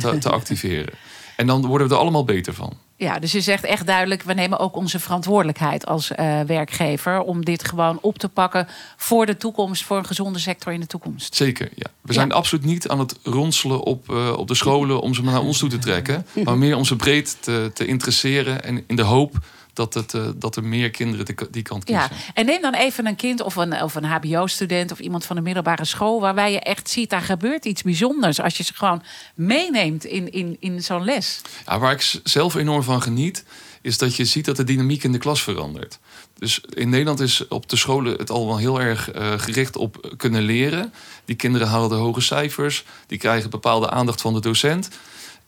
te, 0.00 0.18
te 0.18 0.30
activeren. 0.30 0.94
En 1.36 1.46
dan 1.46 1.66
worden 1.66 1.88
we 1.88 1.94
er 1.94 2.00
allemaal 2.00 2.24
beter 2.24 2.54
van. 2.54 2.72
Ja, 2.96 3.18
dus 3.18 3.32
je 3.32 3.40
zegt 3.40 3.64
echt 3.64 3.86
duidelijk, 3.86 4.22
we 4.22 4.34
nemen 4.34 4.58
ook 4.58 4.76
onze 4.76 5.00
verantwoordelijkheid 5.00 5.86
als 5.86 6.10
uh, 6.10 6.40
werkgever 6.40 7.20
om 7.20 7.44
dit 7.44 7.64
gewoon 7.64 7.98
op 8.00 8.18
te 8.18 8.28
pakken 8.28 8.68
voor 8.96 9.26
de 9.26 9.36
toekomst, 9.36 9.84
voor 9.84 9.96
een 9.96 10.06
gezonde 10.06 10.38
sector 10.38 10.72
in 10.72 10.80
de 10.80 10.86
toekomst. 10.86 11.34
Zeker, 11.34 11.68
ja. 11.74 11.86
We 12.00 12.12
zijn 12.12 12.28
ja. 12.28 12.34
absoluut 12.34 12.64
niet 12.64 12.88
aan 12.88 12.98
het 12.98 13.18
ronselen 13.22 13.82
op, 13.82 14.10
uh, 14.10 14.32
op 14.36 14.48
de 14.48 14.54
scholen 14.54 15.00
om 15.00 15.14
ze 15.14 15.22
naar 15.22 15.40
ons 15.40 15.58
toe 15.58 15.68
te 15.68 15.78
trekken, 15.78 16.26
maar 16.44 16.58
meer 16.58 16.76
om 16.76 16.84
ze 16.84 16.96
breed 16.96 17.36
te, 17.40 17.70
te 17.74 17.86
interesseren 17.86 18.64
en 18.64 18.84
in 18.86 18.96
de 18.96 19.02
hoop 19.02 19.38
dat, 19.78 19.94
het, 19.94 20.12
uh, 20.14 20.26
dat 20.36 20.56
er 20.56 20.64
meer 20.64 20.90
kinderen 20.90 21.24
die, 21.24 21.34
die 21.50 21.62
kant 21.62 21.84
kiezen. 21.84 22.08
Ja, 22.10 22.32
en 22.34 22.46
neem 22.46 22.62
dan 22.62 22.74
even 22.74 23.06
een 23.06 23.16
kind 23.16 23.40
of 23.40 23.56
een, 23.56 23.82
of 23.82 23.94
een 23.94 24.04
HBO-student 24.04 24.92
of 24.92 24.98
iemand 24.98 25.24
van 25.24 25.36
de 25.36 25.42
middelbare 25.42 25.84
school, 25.84 26.20
waarbij 26.20 26.52
je 26.52 26.60
echt 26.60 26.90
ziet, 26.90 27.10
daar 27.10 27.22
gebeurt 27.22 27.64
iets 27.64 27.82
bijzonders 27.82 28.40
als 28.40 28.56
je 28.56 28.62
ze 28.62 28.74
gewoon 28.74 29.02
meeneemt 29.34 30.04
in, 30.04 30.32
in, 30.32 30.56
in 30.60 30.82
zo'n 30.82 31.04
les. 31.04 31.40
Ja, 31.66 31.78
waar 31.78 31.92
ik 31.92 32.20
zelf 32.24 32.54
enorm 32.54 32.82
van 32.82 33.02
geniet, 33.02 33.44
is 33.82 33.98
dat 33.98 34.16
je 34.16 34.24
ziet 34.24 34.44
dat 34.44 34.56
de 34.56 34.64
dynamiek 34.64 35.02
in 35.04 35.12
de 35.12 35.18
klas 35.18 35.42
verandert. 35.42 35.98
Dus 36.38 36.60
in 36.60 36.88
Nederland 36.88 37.20
is 37.20 37.48
op 37.48 37.68
de 37.68 37.76
scholen 37.76 38.18
het 38.18 38.30
al 38.30 38.46
wel 38.46 38.58
heel 38.58 38.80
erg 38.80 39.14
uh, 39.14 39.38
gericht 39.38 39.76
op 39.76 40.14
kunnen 40.16 40.42
leren. 40.42 40.92
Die 41.24 41.36
kinderen 41.36 41.68
halen 41.68 41.88
de 41.88 41.94
hoge 41.94 42.20
cijfers, 42.20 42.84
die 43.06 43.18
krijgen 43.18 43.50
bepaalde 43.50 43.90
aandacht 43.90 44.20
van 44.20 44.34
de 44.34 44.40
docent. 44.40 44.88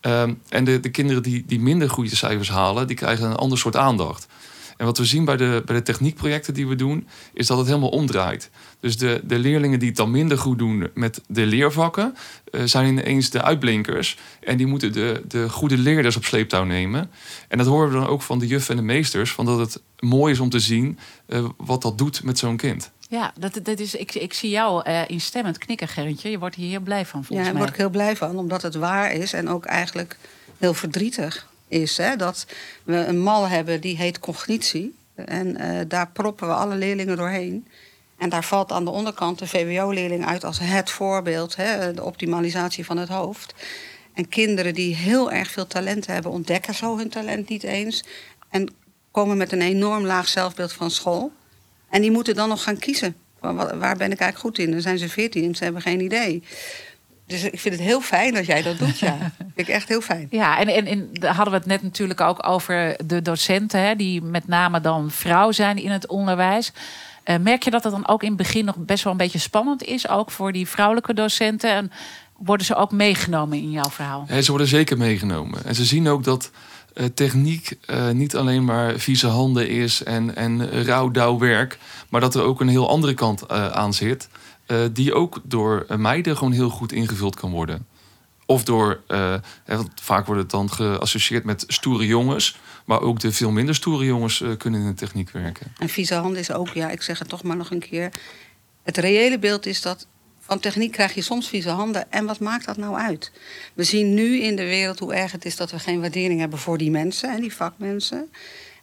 Um, 0.03 0.41
en 0.49 0.65
de, 0.65 0.81
de 0.81 0.91
kinderen 0.91 1.23
die, 1.23 1.45
die 1.47 1.61
minder 1.61 1.91
goede 1.91 2.17
cijfers 2.17 2.51
halen, 2.51 2.87
die 2.87 2.97
krijgen 2.97 3.27
een 3.27 3.37
ander 3.37 3.59
soort 3.59 3.77
aandacht. 3.77 4.27
En 4.77 4.87
wat 4.87 4.99
we 4.99 5.05
zien 5.05 5.25
bij 5.25 5.37
de, 5.37 5.63
bij 5.67 5.77
de 5.77 5.83
techniekprojecten 5.83 6.55
die 6.55 6.67
we 6.67 6.75
doen, 6.75 7.09
is 7.33 7.47
dat 7.47 7.59
het 7.59 7.67
helemaal 7.67 7.89
omdraait. 7.89 8.51
Dus 8.81 8.97
de, 8.97 9.21
de 9.25 9.39
leerlingen 9.39 9.79
die 9.79 9.89
het 9.89 9.97
dan 9.97 10.11
minder 10.11 10.39
goed 10.39 10.59
doen 10.59 10.91
met 10.95 11.21
de 11.27 11.47
leervakken, 11.47 12.15
uh, 12.51 12.63
zijn 12.65 12.87
ineens 12.87 13.31
de 13.31 13.43
uitblinkers. 13.43 14.19
En 14.41 14.57
die 14.57 14.67
moeten 14.67 14.93
de, 14.93 15.23
de 15.29 15.49
goede 15.49 15.79
leerders 15.79 16.17
op 16.17 16.25
sleeptouw 16.25 16.65
nemen. 16.65 17.11
En 17.49 17.59
dat 17.59 17.67
horen 17.67 17.89
we 17.89 17.95
dan 17.95 18.07
ook 18.07 18.23
van 18.23 18.39
de 18.39 18.47
juffen 18.47 18.71
en 18.71 18.87
de 18.87 18.93
meesters, 18.93 19.33
van 19.33 19.45
dat 19.45 19.59
het 19.59 19.83
mooi 19.99 20.33
is 20.33 20.41
om 20.41 20.51
te 20.51 20.61
zien 20.61 20.99
uh, 21.27 21.45
wat 21.57 21.83
dat 21.83 21.99
doet 21.99 22.23
met 22.23 22.39
zo'n 22.39 22.57
kind. 22.57 22.91
Ja, 23.11 23.33
dat, 23.39 23.61
dat 23.63 23.79
is, 23.79 23.95
ik, 23.95 24.15
ik 24.15 24.33
zie 24.33 24.51
jou 24.51 24.89
uh, 24.89 25.09
instemmend 25.09 25.59
knikken, 25.59 25.89
Gerritje. 25.89 26.31
Je 26.31 26.39
wordt 26.39 26.57
hier 26.57 26.71
heel 26.71 26.81
blij 26.81 27.07
van, 27.07 27.25
volgens 27.25 27.29
ja, 27.29 27.35
mij. 27.37 27.45
Ja, 27.45 27.51
daar 27.53 27.59
word 27.59 27.71
ik 27.71 27.77
heel 27.77 27.91
blij 27.91 28.17
van, 28.17 28.39
omdat 28.39 28.63
het 28.63 28.75
waar 28.75 29.13
is 29.13 29.33
en 29.33 29.49
ook 29.49 29.65
eigenlijk 29.65 30.17
heel 30.59 30.75
verdrietig 30.75 31.49
is. 31.69 31.97
Hè, 31.97 32.17
dat 32.17 32.47
we 32.83 32.95
een 32.95 33.21
mal 33.21 33.49
hebben 33.49 33.81
die 33.81 33.97
heet 33.97 34.19
cognitie. 34.19 34.95
En 35.15 35.61
uh, 35.61 35.81
daar 35.89 36.09
proppen 36.09 36.47
we 36.47 36.55
alle 36.55 36.75
leerlingen 36.75 37.17
doorheen. 37.17 37.67
En 38.19 38.29
daar 38.29 38.45
valt 38.45 38.73
aan 38.73 38.85
de 38.85 38.91
onderkant 38.91 39.39
de 39.39 39.47
VWO-leerling 39.47 40.27
uit 40.27 40.45
als 40.45 40.59
het 40.59 40.91
voorbeeld, 40.91 41.57
hè, 41.57 41.95
de 41.95 42.05
optimalisatie 42.05 42.85
van 42.85 42.97
het 42.97 43.09
hoofd. 43.09 43.55
En 44.15 44.29
kinderen 44.29 44.75
die 44.75 44.95
heel 44.95 45.33
erg 45.33 45.51
veel 45.51 45.67
talent 45.67 46.07
hebben, 46.07 46.31
ontdekken 46.31 46.75
zo 46.75 46.97
hun 46.97 47.09
talent 47.09 47.49
niet 47.49 47.63
eens. 47.63 48.05
En 48.49 48.69
komen 49.11 49.37
met 49.37 49.53
een 49.53 49.63
enorm 49.63 50.07
laag 50.07 50.29
zelfbeeld 50.29 50.73
van 50.73 50.91
school. 50.91 51.33
En 51.91 52.01
die 52.01 52.11
moeten 52.11 52.35
dan 52.35 52.49
nog 52.49 52.63
gaan 52.63 52.79
kiezen. 52.79 53.17
Waar 53.41 53.97
ben 53.97 54.13
ik 54.13 54.21
eigenlijk 54.21 54.39
goed 54.39 54.59
in? 54.59 54.71
Dan 54.71 54.81
zijn 54.81 54.99
ze 54.99 55.09
veertien 55.09 55.45
en 55.45 55.55
ze 55.55 55.65
hebben 55.65 55.83
geen 55.83 56.01
idee. 56.01 56.43
Dus 57.27 57.45
ik 57.45 57.61
vind 57.61 57.75
het 57.75 57.85
heel 57.85 58.01
fijn 58.01 58.35
dat 58.35 58.47
jij 58.47 58.63
dat 58.63 58.79
doet, 58.79 58.99
ja. 58.99 59.17
vind 59.55 59.69
ik 59.69 59.69
echt 59.69 59.89
heel 59.89 60.01
fijn. 60.01 60.27
Ja, 60.31 60.59
en, 60.59 60.69
en, 60.69 60.87
en 60.87 61.27
hadden 61.27 61.53
we 61.53 61.59
het 61.59 61.67
net 61.67 61.83
natuurlijk 61.83 62.21
ook 62.21 62.49
over 62.49 62.97
de 63.07 63.23
docenten... 63.23 63.81
Hè, 63.81 63.97
die 63.97 64.23
met 64.23 64.49
name 64.49 64.81
dan 64.81 65.11
vrouw 65.11 65.53
zijn 65.53 65.77
in 65.77 65.91
het 65.91 66.07
onderwijs. 66.07 66.73
Uh, 67.25 67.37
merk 67.37 67.63
je 67.63 67.71
dat 67.71 67.85
het 67.85 67.93
dan 67.93 68.09
ook 68.09 68.23
in 68.23 68.29
het 68.29 68.37
begin 68.37 68.65
nog 68.65 68.77
best 68.77 69.05
wel 69.05 69.13
een 69.13 69.19
beetje 69.19 69.39
spannend 69.39 69.83
is... 69.83 70.09
ook 70.09 70.31
voor 70.31 70.53
die 70.53 70.69
vrouwelijke 70.69 71.15
docenten? 71.15 71.71
En 71.71 71.93
worden 72.37 72.67
ze 72.67 72.75
ook 72.75 72.93
meegenomen 72.93 73.59
in 73.59 73.71
jouw 73.71 73.91
verhaal? 73.91 74.25
Ja, 74.29 74.41
ze 74.41 74.51
worden 74.51 74.69
zeker 74.69 74.97
meegenomen. 74.97 75.65
En 75.65 75.75
ze 75.75 75.85
zien 75.85 76.09
ook 76.09 76.25
dat 76.25 76.51
uh, 76.53 76.70
techniek 77.15 77.79
uh, 77.87 78.11
niet 78.11 78.37
alleen 78.37 78.65
maar 78.65 78.99
vieze 78.99 79.27
handen 79.27 79.69
is 79.69 80.03
en, 80.03 80.37
en 80.37 80.85
rauw 80.85 81.39
werk... 81.39 81.79
maar 82.09 82.21
dat 82.21 82.35
er 82.35 82.43
ook 82.43 82.61
een 82.61 82.69
heel 82.69 82.89
andere 82.89 83.15
kant 83.15 83.49
aan 83.49 83.95
zit... 83.95 84.29
Uh, 84.67 84.79
die 84.93 85.15
ook 85.15 85.41
door 85.45 85.87
meiden 85.97 86.37
gewoon 86.37 86.53
heel 86.53 86.69
goed 86.69 86.93
ingevuld 86.93 87.37
kan 87.37 87.51
worden. 87.51 87.87
Of 88.47 88.65
door, 88.65 89.01
uh, 89.09 89.35
vaak 89.95 90.27
wordt 90.27 90.41
het 90.41 90.51
dan 90.51 90.71
geassocieerd 90.71 91.45
met 91.45 91.65
stoere 91.67 92.07
jongens. 92.07 92.59
Maar 92.85 93.01
ook 93.01 93.21
de 93.21 93.33
veel 93.33 93.51
minder 93.51 93.75
stoere 93.75 94.05
jongens 94.05 94.41
uh, 94.41 94.57
kunnen 94.57 94.81
in 94.81 94.87
de 94.87 94.95
techniek 94.95 95.31
werken. 95.31 95.73
En 95.79 95.89
vieze 95.89 96.15
handen 96.15 96.41
is 96.41 96.53
ook, 96.53 96.69
ja, 96.69 96.91
ik 96.91 97.03
zeg 97.03 97.19
het 97.19 97.29
toch 97.29 97.43
maar 97.43 97.57
nog 97.57 97.71
een 97.71 97.79
keer. 97.79 98.13
Het 98.83 98.97
reële 98.97 99.39
beeld 99.39 99.67
is 99.67 99.83
dat 99.83 100.07
van 100.51 100.61
techniek 100.61 100.93
krijg 100.93 101.15
je 101.15 101.23
soms 101.23 101.49
vieze 101.49 101.69
handen. 101.69 102.13
En 102.13 102.27
wat 102.27 102.41
maakt 102.41 102.67
dat 102.67 102.77
nou 102.77 102.97
uit? 102.97 103.33
We 103.75 103.85
zien 103.85 104.15
nu 104.15 104.41
in 104.41 104.57
de 104.57 104.65
wereld 104.65 104.99
hoe 104.99 105.15
erg 105.15 105.33
het 105.33 105.45
is 105.45 105.57
dat 105.57 105.71
we 105.71 105.79
geen 105.79 106.01
waardering 106.01 106.41
hebben 106.41 106.59
voor 106.59 106.79
die 106.79 106.91
mensen 106.91 107.31
en 107.31 107.41
die 107.41 107.55
vakmensen. 107.55 108.31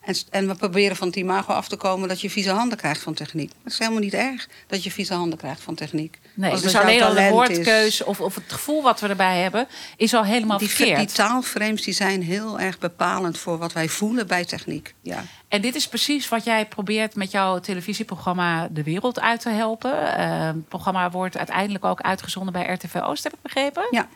En, 0.07 0.15
en, 0.29 0.47
we 0.47 0.55
proberen 0.55 0.95
van 0.95 1.07
het 1.07 1.15
imago 1.15 1.53
af 1.53 1.67
te 1.67 1.75
komen 1.75 2.07
dat 2.07 2.21
je 2.21 2.29
vieze 2.29 2.49
handen 2.49 2.77
krijgt 2.77 3.01
van 3.01 3.13
techniek. 3.13 3.51
Dat 3.63 3.71
is 3.71 3.79
helemaal 3.79 3.99
niet 3.99 4.13
erg 4.13 4.47
dat 4.67 4.83
je 4.83 4.91
vieze 4.91 5.13
handen 5.13 5.37
krijgt 5.37 5.61
van 5.61 5.75
techniek. 5.75 6.19
Nee, 6.33 6.51
Als 6.51 6.61
dus 6.61 6.75
alleen 6.75 7.03
al 7.03 7.13
de 7.13 7.29
woordkeuze 7.29 8.05
of, 8.05 8.21
of, 8.21 8.35
het 8.35 8.43
gevoel 8.47 8.81
wat 8.81 8.99
we 8.99 9.07
erbij 9.07 9.41
hebben... 9.41 9.67
is 9.97 10.13
al 10.13 10.23
helemaal 10.23 10.57
die, 10.57 10.69
verkeerd. 10.69 10.97
Die 10.97 11.07
taalframes 11.07 11.81
die 11.81 11.93
zijn 11.93 12.23
heel 12.23 12.59
erg 12.59 12.79
bepalend 12.79 13.37
voor 13.37 13.57
wat 13.57 13.73
wij 13.73 13.87
voelen 13.87 14.27
bij 14.27 14.45
techniek. 14.45 14.93
Ja. 15.01 15.23
En 15.47 15.61
dit 15.61 15.75
is 15.75 15.87
precies 15.87 16.29
wat 16.29 16.43
jij 16.43 16.65
probeert 16.65 17.15
met 17.15 17.31
jouw 17.31 17.59
televisieprogramma 17.59 18.67
de 18.71 18.83
wereld 18.83 19.19
uit 19.19 19.41
te 19.41 19.49
helpen. 19.49 19.91
Uh, 19.91 20.45
het 20.45 20.67
programma 20.67 21.11
wordt 21.11 21.37
uiteindelijk 21.37 21.85
ook 21.85 22.01
uitgezonden 22.01 22.53
bij 22.53 22.73
RTV 22.73 22.95
Oost, 22.95 23.23
heb 23.23 23.33
ik 23.33 23.41
begrepen. 23.41 23.87
Ja. 23.91 24.07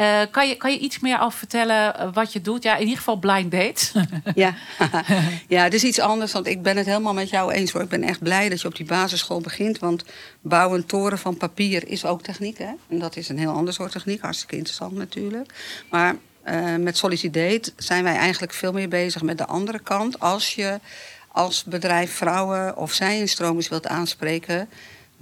Uh, 0.00 0.20
kan, 0.30 0.48
je, 0.48 0.56
kan 0.56 0.72
je 0.72 0.78
iets 0.78 1.00
meer 1.00 1.20
over 1.20 1.38
vertellen 1.38 2.12
wat 2.12 2.32
je 2.32 2.40
doet? 2.40 2.62
Ja, 2.62 2.74
in 2.74 2.80
ieder 2.80 2.96
geval 2.96 3.16
blind 3.16 3.50
dates. 3.50 3.92
ja. 4.34 4.54
ja, 5.48 5.62
het 5.62 5.74
is 5.74 5.84
iets 5.84 5.98
anders. 5.98 6.32
Want 6.32 6.46
ik 6.46 6.62
ben 6.62 6.76
het 6.76 6.86
helemaal 6.86 7.14
met 7.14 7.30
jou 7.30 7.52
eens 7.52 7.72
hoor. 7.72 7.82
Ik 7.82 7.88
ben 7.88 8.02
echt 8.02 8.22
blij 8.22 8.48
dat 8.48 8.60
je 8.60 8.68
op 8.68 8.76
die 8.76 8.86
basisschool 8.86 9.40
begint. 9.40 9.78
Want 9.78 10.04
bouwen 10.40 10.86
toren 10.86 11.18
van 11.18 11.36
papier 11.36 11.88
is 11.88 12.04
ook 12.04 12.22
techniek. 12.22 12.58
Hè? 12.58 12.70
En 12.88 12.98
dat 12.98 13.16
is 13.16 13.28
een 13.28 13.38
heel 13.38 13.52
ander 13.52 13.74
soort 13.74 13.92
techniek. 13.92 14.20
Hartstikke 14.20 14.56
interessant 14.56 14.94
natuurlijk. 14.94 15.52
Maar 15.90 16.16
uh, 16.44 16.76
met 16.76 16.96
Solidate 16.96 17.72
zijn 17.76 18.04
wij 18.04 18.16
eigenlijk 18.16 18.52
veel 18.52 18.72
meer 18.72 18.88
bezig 18.88 19.22
met 19.22 19.38
de 19.38 19.46
andere 19.46 19.78
kant. 19.78 20.20
Als 20.20 20.54
je 20.54 20.80
als 21.28 21.64
bedrijf 21.64 22.12
vrouwen 22.12 22.76
of 22.76 22.92
zij-instromers 22.92 23.68
wilt 23.68 23.86
aanspreken 23.86 24.68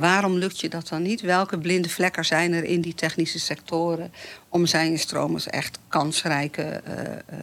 Waarom 0.01 0.37
lukt 0.37 0.61
je 0.61 0.69
dat 0.69 0.89
dan 0.89 1.03
niet? 1.03 1.21
Welke 1.21 1.59
blinde 1.59 1.89
vlekken 1.89 2.25
zijn 2.25 2.53
er 2.53 2.65
in 2.65 2.81
die 2.81 2.95
technische 2.95 3.39
sectoren 3.39 4.13
om 4.49 4.67
zijn 4.67 4.99
stromers 4.99 5.47
echt 5.47 5.79
kansrijke 5.89 6.83
uh, 6.89 6.95
uh, 6.95 7.41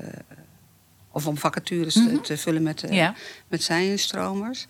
of 1.12 1.28
om 1.28 1.38
vacatures 1.38 1.96
mm 1.96 2.08
-hmm. 2.08 2.16
te, 2.16 2.22
te, 2.22 2.38
vullen 2.38 2.64
met, 2.64 2.84
uh, 2.84 2.92
ja. 2.92 3.16
met 3.48 3.64
zijn 3.64 4.00
stromers? 4.00 4.66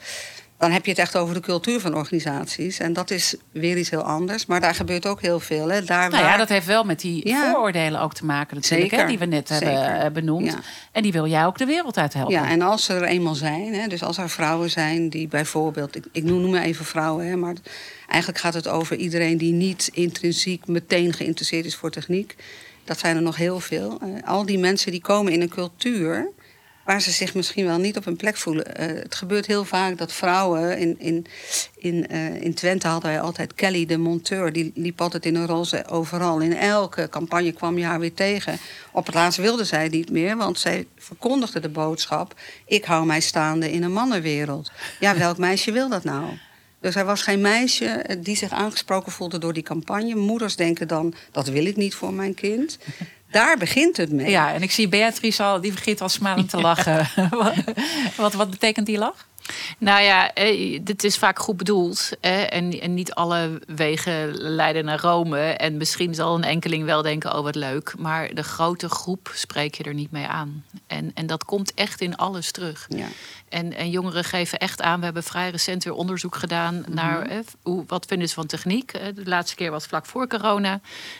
Dan 0.57 0.71
heb 0.71 0.83
je 0.85 0.89
het 0.91 0.99
echt 0.99 1.15
over 1.15 1.33
de 1.33 1.39
cultuur 1.39 1.79
van 1.79 1.95
organisaties. 1.95 2.79
En 2.79 2.93
dat 2.93 3.11
is 3.11 3.35
weer 3.51 3.77
iets 3.77 3.89
heel 3.89 4.01
anders. 4.01 4.45
Maar 4.45 4.61
daar 4.61 4.75
gebeurt 4.75 5.05
ook 5.05 5.21
heel 5.21 5.39
veel. 5.39 5.71
Hè. 5.71 5.83
Daar 5.83 6.09
nou 6.09 6.23
waar... 6.23 6.31
ja, 6.31 6.37
dat 6.37 6.49
heeft 6.49 6.65
wel 6.65 6.83
met 6.83 6.99
die 6.99 7.27
ja. 7.27 7.51
vooroordelen 7.51 8.01
ook 8.01 8.13
te 8.13 8.25
maken 8.25 8.55
natuurlijk. 8.55 8.91
Hè, 8.91 9.05
die 9.05 9.17
we 9.17 9.25
net 9.25 9.47
Zeker. 9.47 9.83
hebben 9.83 10.13
benoemd. 10.13 10.51
Ja. 10.51 10.59
En 10.91 11.03
die 11.03 11.11
wil 11.11 11.27
jij 11.27 11.45
ook 11.45 11.57
de 11.57 11.65
wereld 11.65 11.97
uit 11.97 12.13
helpen. 12.13 12.33
Ja, 12.33 12.49
en 12.49 12.61
als 12.61 12.83
ze 12.83 12.93
er 12.93 13.03
eenmaal 13.03 13.35
zijn. 13.35 13.73
Hè, 13.73 13.87
dus 13.87 14.03
als 14.03 14.17
er 14.17 14.29
vrouwen 14.29 14.69
zijn 14.69 15.09
die 15.09 15.27
bijvoorbeeld... 15.27 15.95
Ik, 15.95 16.05
ik 16.11 16.23
noem 16.23 16.49
maar 16.49 16.61
even 16.61 16.85
vrouwen. 16.85 17.27
Hè, 17.27 17.35
maar 17.35 17.55
eigenlijk 18.07 18.41
gaat 18.41 18.53
het 18.53 18.67
over 18.67 18.95
iedereen 18.95 19.37
die 19.37 19.53
niet 19.53 19.89
intrinsiek 19.93 20.67
meteen 20.67 21.13
geïnteresseerd 21.13 21.65
is 21.65 21.75
voor 21.75 21.91
techniek. 21.91 22.35
Dat 22.83 22.99
zijn 22.99 23.15
er 23.15 23.21
nog 23.21 23.35
heel 23.35 23.59
veel. 23.59 23.99
Uh, 24.03 24.27
al 24.27 24.45
die 24.45 24.59
mensen 24.59 24.91
die 24.91 25.01
komen 25.01 25.33
in 25.33 25.41
een 25.41 25.49
cultuur 25.49 26.31
waar 26.87 27.01
ze 27.01 27.11
zich 27.11 27.33
misschien 27.33 27.65
wel 27.65 27.77
niet 27.77 27.97
op 27.97 28.05
hun 28.05 28.15
plek 28.15 28.37
voelen. 28.37 28.65
Uh, 28.79 28.85
het 28.85 29.15
gebeurt 29.15 29.45
heel 29.45 29.65
vaak 29.65 29.97
dat 29.97 30.13
vrouwen. 30.13 30.77
In, 30.77 30.99
in, 30.99 31.25
in, 31.77 32.05
uh, 32.11 32.41
in 32.41 32.53
Twente 32.53 32.87
hadden 32.87 33.09
wij 33.11 33.21
altijd 33.21 33.53
Kelly, 33.53 33.85
de 33.85 33.97
monteur. 33.97 34.53
Die 34.53 34.71
liep 34.75 35.01
altijd 35.01 35.25
in 35.25 35.35
een 35.35 35.45
roze 35.45 35.87
overal. 35.87 36.39
In 36.39 36.57
elke 36.57 37.09
campagne 37.09 37.51
kwam 37.51 37.77
je 37.77 37.85
haar 37.85 37.99
weer 37.99 38.13
tegen. 38.13 38.57
Op 38.91 39.05
het 39.05 39.15
laatst 39.15 39.39
wilde 39.39 39.63
zij 39.63 39.87
niet 39.87 40.11
meer, 40.11 40.37
want 40.37 40.59
zij 40.59 40.87
verkondigde 40.97 41.59
de 41.59 41.69
boodschap: 41.69 42.39
Ik 42.65 42.85
hou 42.85 43.05
mij 43.05 43.21
staande 43.21 43.71
in 43.71 43.83
een 43.83 43.93
mannenwereld. 43.93 44.71
Ja, 44.99 45.17
welk 45.17 45.37
meisje 45.37 45.71
wil 45.71 45.89
dat 45.89 46.03
nou? 46.03 46.37
Dus 46.81 46.95
er 46.95 47.05
was 47.05 47.21
geen 47.21 47.41
meisje 47.41 48.17
die 48.19 48.35
zich 48.35 48.51
aangesproken 48.51 49.11
voelde 49.11 49.37
door 49.37 49.53
die 49.53 49.63
campagne. 49.63 50.15
Moeders 50.15 50.55
denken 50.55 50.87
dan: 50.87 51.13
dat 51.31 51.47
wil 51.47 51.65
ik 51.65 51.75
niet 51.75 51.95
voor 51.95 52.13
mijn 52.13 52.33
kind. 52.33 52.77
Daar 53.31 53.57
begint 53.57 53.97
het 53.97 54.11
mee. 54.11 54.29
Ja, 54.29 54.53
en 54.53 54.61
ik 54.61 54.71
zie 54.71 54.87
Beatrice 54.87 55.43
al, 55.43 55.61
die 55.61 55.71
begint 55.71 56.01
al 56.01 56.09
smalend 56.09 56.49
te 56.49 56.61
lachen. 56.61 57.09
wat, 58.15 58.33
wat 58.33 58.49
betekent 58.49 58.85
die 58.85 58.97
lach? 58.97 59.25
Nou 59.77 60.03
ja, 60.03 60.33
eh, 60.33 60.79
dit 60.81 61.03
is 61.03 61.17
vaak 61.17 61.39
goed 61.39 61.57
bedoeld. 61.57 62.09
En, 62.19 62.81
en 62.81 62.93
niet 62.93 63.13
alle 63.13 63.61
wegen 63.67 64.37
leiden 64.37 64.85
naar 64.85 64.99
Rome. 64.99 65.39
En 65.39 65.77
misschien 65.77 66.15
zal 66.15 66.35
een 66.35 66.43
enkeling 66.43 66.85
wel 66.85 67.01
denken, 67.01 67.35
oh 67.37 67.43
wat 67.43 67.55
leuk. 67.55 67.93
Maar 67.97 68.33
de 68.33 68.43
grote 68.43 68.89
groep 68.89 69.31
spreek 69.33 69.75
je 69.75 69.83
er 69.83 69.93
niet 69.93 70.11
mee 70.11 70.25
aan. 70.25 70.63
En, 70.87 71.11
en 71.13 71.27
dat 71.27 71.45
komt 71.45 71.73
echt 71.73 72.01
in 72.01 72.15
alles 72.15 72.51
terug. 72.51 72.87
Ja. 72.89 73.07
En, 73.49 73.73
en 73.73 73.89
jongeren 73.89 74.23
geven 74.23 74.59
echt 74.59 74.81
aan. 74.81 74.99
We 74.99 75.05
hebben 75.05 75.23
vrij 75.23 75.49
recent 75.49 75.83
weer 75.83 75.93
onderzoek 75.93 76.35
gedaan 76.35 76.75
Mhm. 76.75 76.93
naar 76.93 77.21
eh, 77.21 77.37
hoe, 77.61 77.83
wat 77.87 78.05
vinden 78.05 78.27
ze 78.27 78.33
van 78.33 78.45
techniek. 78.45 78.91
De 78.91 79.21
laatste 79.25 79.55
keer 79.55 79.71
was 79.71 79.85
vlak 79.85 80.05
voor 80.05 80.27
corona. 80.27 80.79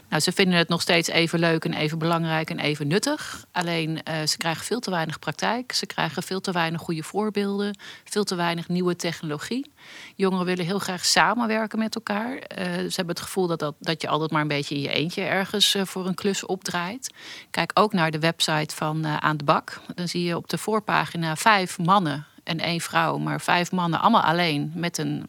Nou, 0.09 0.21
ze 0.21 0.31
vinden 0.31 0.57
het 0.57 0.67
nog 0.69 0.81
steeds 0.81 1.09
even 1.09 1.39
leuk 1.39 1.65
en 1.65 1.73
even 1.73 1.97
belangrijk 1.97 2.49
en 2.49 2.59
even 2.59 2.87
nuttig. 2.87 3.45
Alleen 3.51 4.03
eh, 4.03 4.15
ze 4.27 4.37
krijgen 4.37 4.65
veel 4.65 4.79
te 4.79 4.89
weinig 4.89 5.19
praktijk. 5.19 5.71
Ze 5.71 5.85
krijgen 5.85 6.23
veel 6.23 6.41
te 6.41 6.51
weinig 6.51 6.81
goede 6.81 7.03
voorbeelden. 7.03 7.77
Veel 8.03 8.23
te 8.23 8.35
weinig 8.35 8.67
nieuwe 8.67 8.95
technologie. 8.95 9.71
Jongeren 10.15 10.45
willen 10.45 10.65
heel 10.65 10.79
graag 10.79 11.05
samenwerken 11.05 11.79
met 11.79 11.95
elkaar. 11.95 12.37
Eh, 12.37 12.65
ze 12.65 12.93
hebben 12.95 13.15
het 13.15 13.19
gevoel 13.19 13.47
dat, 13.47 13.59
dat, 13.59 13.75
dat 13.79 14.01
je 14.01 14.07
altijd 14.07 14.31
maar 14.31 14.41
een 14.41 14.47
beetje 14.47 14.75
in 14.75 14.81
je 14.81 14.89
eentje 14.89 15.21
ergens 15.21 15.75
eh, 15.75 15.85
voor 15.85 16.07
een 16.07 16.15
klus 16.15 16.45
opdraait. 16.45 17.13
Kijk 17.51 17.71
ook 17.73 17.93
naar 17.93 18.11
de 18.11 18.19
website 18.19 18.75
van 18.75 19.05
eh, 19.05 19.17
Aan 19.17 19.37
de 19.37 19.43
Bak. 19.43 19.81
Dan 19.95 20.07
zie 20.07 20.23
je 20.23 20.35
op 20.35 20.49
de 20.49 20.57
voorpagina 20.57 21.35
vijf 21.35 21.77
mannen 21.77 22.25
en 22.43 22.59
één 22.59 22.81
vrouw. 22.81 23.17
Maar 23.17 23.41
vijf 23.41 23.71
mannen 23.71 23.99
allemaal 23.99 24.21
alleen 24.21 24.71
met 24.75 24.97
een 24.97 25.27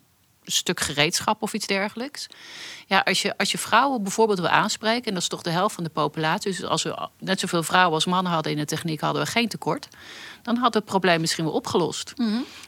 stuk 0.50 0.80
gereedschap 0.80 1.42
of 1.42 1.52
iets 1.52 1.66
dergelijks. 1.66 2.26
Ja, 2.86 2.98
als 2.98 3.22
je, 3.22 3.38
als 3.38 3.50
je 3.50 3.58
vrouwen 3.58 4.02
bijvoorbeeld 4.02 4.38
wil 4.38 4.48
aanspreken, 4.48 5.04
en 5.04 5.12
dat 5.12 5.22
is 5.22 5.28
toch 5.28 5.42
de 5.42 5.50
helft 5.50 5.74
van 5.74 5.84
de 5.84 5.90
populatie, 5.90 6.50
dus 6.50 6.64
als 6.64 6.82
we 6.82 7.08
net 7.18 7.40
zoveel 7.40 7.62
vrouwen 7.62 7.94
als 7.94 8.06
mannen 8.06 8.32
hadden 8.32 8.52
in 8.52 8.58
de 8.58 8.64
techniek, 8.64 9.00
hadden 9.00 9.22
we 9.22 9.30
geen 9.30 9.48
tekort. 9.48 9.88
Dan 10.42 10.56
had 10.56 10.74
het 10.74 10.84
probleem 10.84 11.20
misschien 11.20 11.44
wel 11.44 11.52
opgelost. 11.52 12.14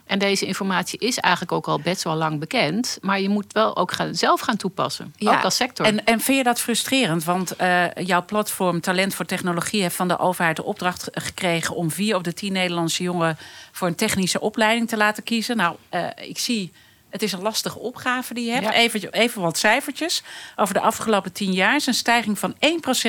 En 0.07 0.19
deze 0.19 0.47
informatie 0.47 0.99
is 0.99 1.19
eigenlijk 1.19 1.53
ook 1.53 1.69
al 1.69 1.81
best 1.81 2.03
wel 2.03 2.15
lang 2.15 2.39
bekend. 2.39 2.99
Maar 3.01 3.21
je 3.21 3.29
moet 3.29 3.53
wel 3.53 3.77
ook 3.77 3.93
gaan, 3.93 4.15
zelf 4.15 4.41
gaan 4.41 4.57
toepassen. 4.57 5.15
Ook 5.19 5.45
als 5.45 5.57
sector. 5.57 5.87
En, 5.87 6.05
en 6.05 6.21
vind 6.21 6.39
je 6.39 6.45
dat 6.45 6.61
frustrerend? 6.61 7.25
Want 7.25 7.57
eh, 7.57 7.85
jouw 7.95 8.25
platform 8.25 8.81
Talent 8.81 9.15
voor 9.15 9.25
Technologie 9.25 9.83
heeft 9.83 9.97
van 9.97 10.09
de 10.09 10.19
overheid 10.19 10.57
de 10.57 10.65
opdracht 10.65 11.09
gekregen 11.13 11.75
om 11.75 11.91
vier 11.91 12.17
op 12.17 12.25
de 12.25 12.33
tien 12.33 12.53
Nederlandse 12.53 13.03
jongeren 13.03 13.39
voor 13.73 13.89
een 13.89 13.95
technische 13.95 14.41
opleiding 14.41 14.89
te 14.89 14.97
laten 14.97 15.23
kiezen. 15.23 15.57
Nou, 15.57 15.77
eh, 15.89 16.07
ik 16.17 16.39
zie. 16.39 16.73
Het 17.11 17.23
is 17.23 17.33
een 17.33 17.43
lastige 17.43 17.79
opgave 17.79 18.35
die 18.35 18.45
je 18.45 18.53
hebt. 18.53 18.65
Ja. 18.65 18.73
Even, 18.73 19.13
even 19.13 19.43
wat 19.43 19.59
cijfertjes. 19.59 20.23
Over 20.57 20.75
de 20.75 20.81
afgelopen 20.81 21.33
tien 21.33 21.53
jaar 21.53 21.75
is 21.75 21.87
een 21.87 21.95
stijging 21.95 22.39
van 22.39 22.55
1% 22.55 22.59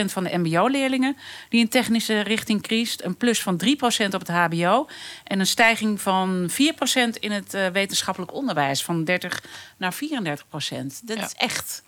van 0.05 0.24
de 0.24 0.38
MBO-leerlingen 0.38 1.17
die 1.50 1.62
een 1.62 1.70
technische 1.70 2.20
richting 2.20 2.62
kiest. 2.62 3.03
Een 3.03 3.17
plus 3.17 3.41
van 3.41 3.62
3% 3.65 3.67
op 4.13 4.20
het 4.20 4.27
HBO. 4.27 4.88
En 5.24 5.39
een 5.39 5.48
stijging 5.48 6.01
van 6.01 6.50
4% 6.51 6.55
in 7.20 7.31
het 7.31 7.53
eh, 7.53 7.67
wetenschappelijk 7.67 8.34
onderwijs. 8.34 8.84
Van 8.84 9.03
30 9.03 9.43
naar 9.77 9.93
34%. 9.93 11.01
Dat 11.03 11.17
Ja. 11.17 11.25
is 11.25 11.34
echt. 11.34 11.84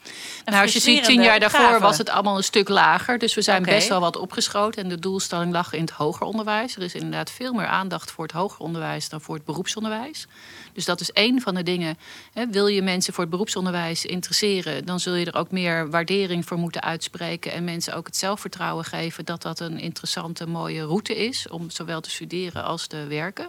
Nou, 0.45 0.61
als 0.61 0.73
je 0.73 0.79
ziet, 0.79 1.03
tien 1.03 1.21
jaar 1.21 1.39
daarvoor 1.39 1.79
was 1.79 1.97
het 1.97 2.09
allemaal 2.09 2.37
een 2.37 2.43
stuk 2.43 2.69
lager. 2.69 3.17
Dus 3.17 3.33
we 3.33 3.41
zijn 3.41 3.63
best 3.63 3.87
wel 3.87 3.99
wat 3.99 4.17
opgeschoten. 4.17 4.83
En 4.83 4.89
de 4.89 4.99
doelstelling 4.99 5.51
lag 5.51 5.73
in 5.73 5.81
het 5.81 5.89
hoger 5.89 6.25
onderwijs. 6.25 6.75
Er 6.75 6.81
is 6.81 6.93
inderdaad 6.93 7.31
veel 7.31 7.53
meer 7.53 7.67
aandacht 7.67 8.11
voor 8.11 8.23
het 8.23 8.33
hoger 8.33 8.59
onderwijs 8.59 9.09
dan 9.09 9.21
voor 9.21 9.35
het 9.35 9.45
beroepsonderwijs. 9.45 10.27
Dus 10.73 10.85
dat 10.85 11.01
is 11.01 11.11
één 11.11 11.41
van 11.41 11.55
de 11.55 11.63
dingen. 11.63 11.97
Hè, 12.33 12.47
wil 12.47 12.67
je 12.67 12.81
mensen 12.81 13.13
voor 13.13 13.23
het 13.23 13.31
beroepsonderwijs 13.31 14.05
interesseren, 14.05 14.85
dan 14.85 14.99
zul 14.99 15.15
je 15.15 15.25
er 15.25 15.35
ook 15.35 15.51
meer 15.51 15.89
waardering 15.89 16.45
voor 16.45 16.57
moeten 16.57 16.81
uitspreken. 16.81 17.51
En 17.51 17.63
mensen 17.63 17.95
ook 17.95 18.05
het 18.05 18.17
zelfvertrouwen 18.17 18.85
geven 18.85 19.25
dat 19.25 19.41
dat 19.41 19.59
een 19.59 19.79
interessante, 19.79 20.47
mooie 20.47 20.83
route 20.83 21.15
is. 21.25 21.47
Om 21.49 21.69
zowel 21.69 22.01
te 22.01 22.09
studeren 22.09 22.63
als 22.63 22.87
te 22.87 23.05
werken. 23.07 23.47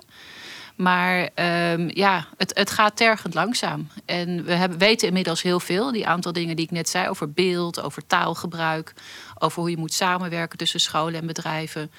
Maar 0.74 1.30
ehm, 1.34 1.90
ja, 1.92 2.26
het, 2.36 2.50
het 2.54 2.70
gaat 2.70 2.96
tergend 2.96 3.34
langzaam. 3.34 3.88
En 4.04 4.44
we 4.44 4.52
hebben, 4.52 4.78
weten 4.78 5.08
inmiddels 5.08 5.42
heel 5.42 5.60
veel. 5.60 5.92
Die 5.92 6.06
aantal 6.06 6.32
dingen 6.32 6.56
die 6.56 6.64
ik 6.64 6.70
net 6.70 6.88
zei 6.88 7.08
over 7.08 7.32
beeld, 7.32 7.82
over 7.82 8.06
taalgebruik, 8.06 8.92
over 9.38 9.60
hoe 9.60 9.70
je 9.70 9.76
moet 9.76 9.92
samenwerken 9.92 10.58
tussen 10.58 10.80
scholen 10.80 11.20
en 11.20 11.26
bedrijven. 11.26 11.90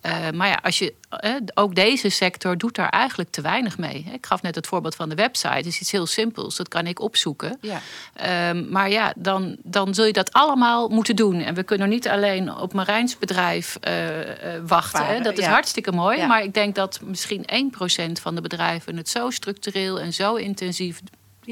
Eh, 0.00 0.30
maar 0.30 0.48
ja, 0.48 0.58
als 0.62 0.78
je, 0.78 0.94
eh, 1.08 1.32
ook 1.54 1.74
deze 1.74 2.08
sector 2.08 2.58
doet 2.58 2.74
daar 2.74 2.88
eigenlijk 2.88 3.30
te 3.30 3.40
weinig 3.40 3.78
mee. 3.78 4.06
Ik 4.12 4.26
gaf 4.26 4.42
net 4.42 4.54
het 4.54 4.66
voorbeeld 4.66 4.94
van 4.94 5.08
de 5.08 5.14
website. 5.14 5.54
Het 5.54 5.66
is 5.66 5.80
iets 5.80 5.90
heel 5.90 6.06
simpels, 6.06 6.56
dat 6.56 6.68
kan 6.68 6.86
ik 6.86 7.00
opzoeken. 7.00 7.58
Ja. 7.60 7.80
Ehm, 8.14 8.70
maar 8.70 8.90
ja, 8.90 9.12
dan, 9.16 9.56
dan 9.62 9.94
zul 9.94 10.04
je 10.04 10.12
dat 10.12 10.32
allemaal 10.32 10.88
moeten 10.88 11.16
doen. 11.16 11.40
En 11.40 11.54
we 11.54 11.62
kunnen 11.62 11.88
niet 11.88 12.08
alleen 12.08 12.54
op 12.54 12.72
Marijns 12.72 13.18
bedrijf 13.18 13.76
eh, 13.80 13.94
wachten. 14.66 15.04
Varen, 15.04 15.22
Dat 15.22 15.38
is 15.38 15.44
ja. 15.44 15.50
hartstikke 15.50 15.92
mooi. 15.92 16.18
Ja. 16.18 16.26
Maar 16.26 16.42
ik 16.42 16.54
denk 16.54 16.74
dat 16.74 17.00
misschien 17.04 17.44
1% 17.46 18.20
van 18.20 18.34
de 18.34 18.40
bedrijven 18.40 18.96
het 18.96 19.08
zo 19.08 19.30
structureel 19.30 20.00
en 20.00 20.12
zo 20.12 20.34
intensief 20.34 21.00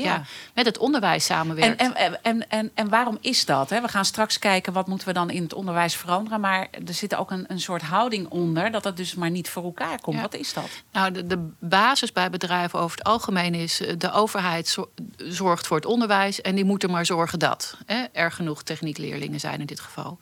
Ja. 0.03 0.05
ja. 0.05 0.23
met 0.55 0.67
het 0.67 0.79
onderwijs 0.79 1.25
samenwerkt. 1.25 1.81
En, 1.81 1.95
en, 1.95 2.23
en, 2.23 2.49
en, 2.49 2.71
en 2.75 2.89
waarom 2.89 3.19
is 3.21 3.45
dat? 3.45 3.71
Hè? 3.71 3.81
We 3.81 3.89
gaan 3.89 4.05
straks 4.05 4.39
kijken 4.39 4.73
wat 4.73 4.87
moeten 4.87 5.09
we 5.09 5.15
dan 5.15 5.31
in 5.31 5.43
het 5.43 5.55
onderwijs 5.55 5.97
veranderen. 5.97 6.41
Maar 6.41 6.69
er 6.87 6.95
zit 6.95 7.15
ook 7.15 7.31
een, 7.31 7.45
een 7.49 7.61
soort 7.61 7.83
houding 7.83 8.29
onder 8.29 8.71
dat 8.71 8.85
het 8.85 8.97
dus 8.97 9.15
maar 9.15 9.31
niet 9.31 9.49
voor 9.49 9.65
elkaar 9.65 10.01
komt. 10.01 10.17
Ja. 10.17 10.23
Wat 10.23 10.35
is 10.35 10.53
dat? 10.53 10.69
Nou, 10.93 11.13
de, 11.13 11.27
de 11.27 11.49
basis 11.61 12.13
bij 12.13 12.31
bedrijven 12.31 12.79
over 12.79 12.99
het 12.99 13.07
algemeen 13.07 13.55
is... 13.55 13.81
eh, 13.81 13.95
de 13.99 14.13
overheid 14.13 14.69
zo- 14.69 14.91
zorgt 15.17 15.67
voor 15.67 15.77
het 15.77 15.87
onderwijs 15.87 16.41
en 16.41 16.55
die 16.55 16.65
moet 16.65 16.83
er 16.83 16.91
maar 16.91 17.07
zorgen 17.07 17.39
dat 17.39 17.77
hè, 17.87 18.05
er 18.13 18.33
genoeg 18.33 18.63
techniekleerlingen 18.63 19.41
zijn 19.41 19.61
in 19.61 19.67
dit 19.67 19.81
geval. 19.81 20.19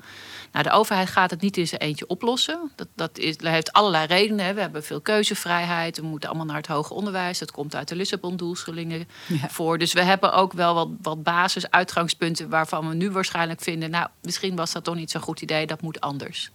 Nou, 0.55 0.67
de 0.67 0.73
overheid 0.73 1.09
gaat 1.09 1.31
het 1.31 1.41
niet 1.41 1.57
in 1.57 1.67
zijn 1.69 1.81
eentje 1.81 2.07
oplossen. 2.07 2.71
Dat, 2.77 2.89
dat, 2.95 3.19
is, 3.19 3.37
dat 3.37 3.53
heeft 3.53 3.73
allerlei 3.73 4.07
redenen. 4.07 4.45
Hè. 4.45 4.55
We 4.55 4.61
hebben 4.61 4.85
veel 4.85 5.01
keuzevrijheid. 5.01 5.97
We 5.97 6.07
moeten 6.07 6.29
allemaal 6.29 6.47
naar 6.47 6.57
het 6.57 6.67
hoger 6.67 6.97
onderwijs. 6.97 7.39
Dat 7.39 7.51
komt 7.51 7.75
uit 7.75 7.89
de 7.89 7.97
Lissabon-doelstellingen 7.97 9.09
Ja. 9.27 9.49
voor. 9.49 9.79
Dus 9.79 9.93
we 9.93 10.03
hebben 10.03 10.33
ook 10.33 10.53
wel 10.53 10.75
wat, 10.75 10.89
wat 11.03 11.23
basis-uitgangspunten... 11.23 12.49
waarvan 12.49 12.89
we 12.89 12.95
nu 12.95 13.11
waarschijnlijk 13.11 13.61
vinden... 13.61 13.91
nou, 13.91 14.09
misschien 14.23 14.57
was 14.57 14.73
dat 14.73 14.85
toch 14.85 14.95
niet 14.95 15.11
zo'n 15.11 15.21
goed 15.21 15.41
idee. 15.41 15.67
Dat 15.67 15.83
moet 15.83 16.01
anders. 16.01 16.51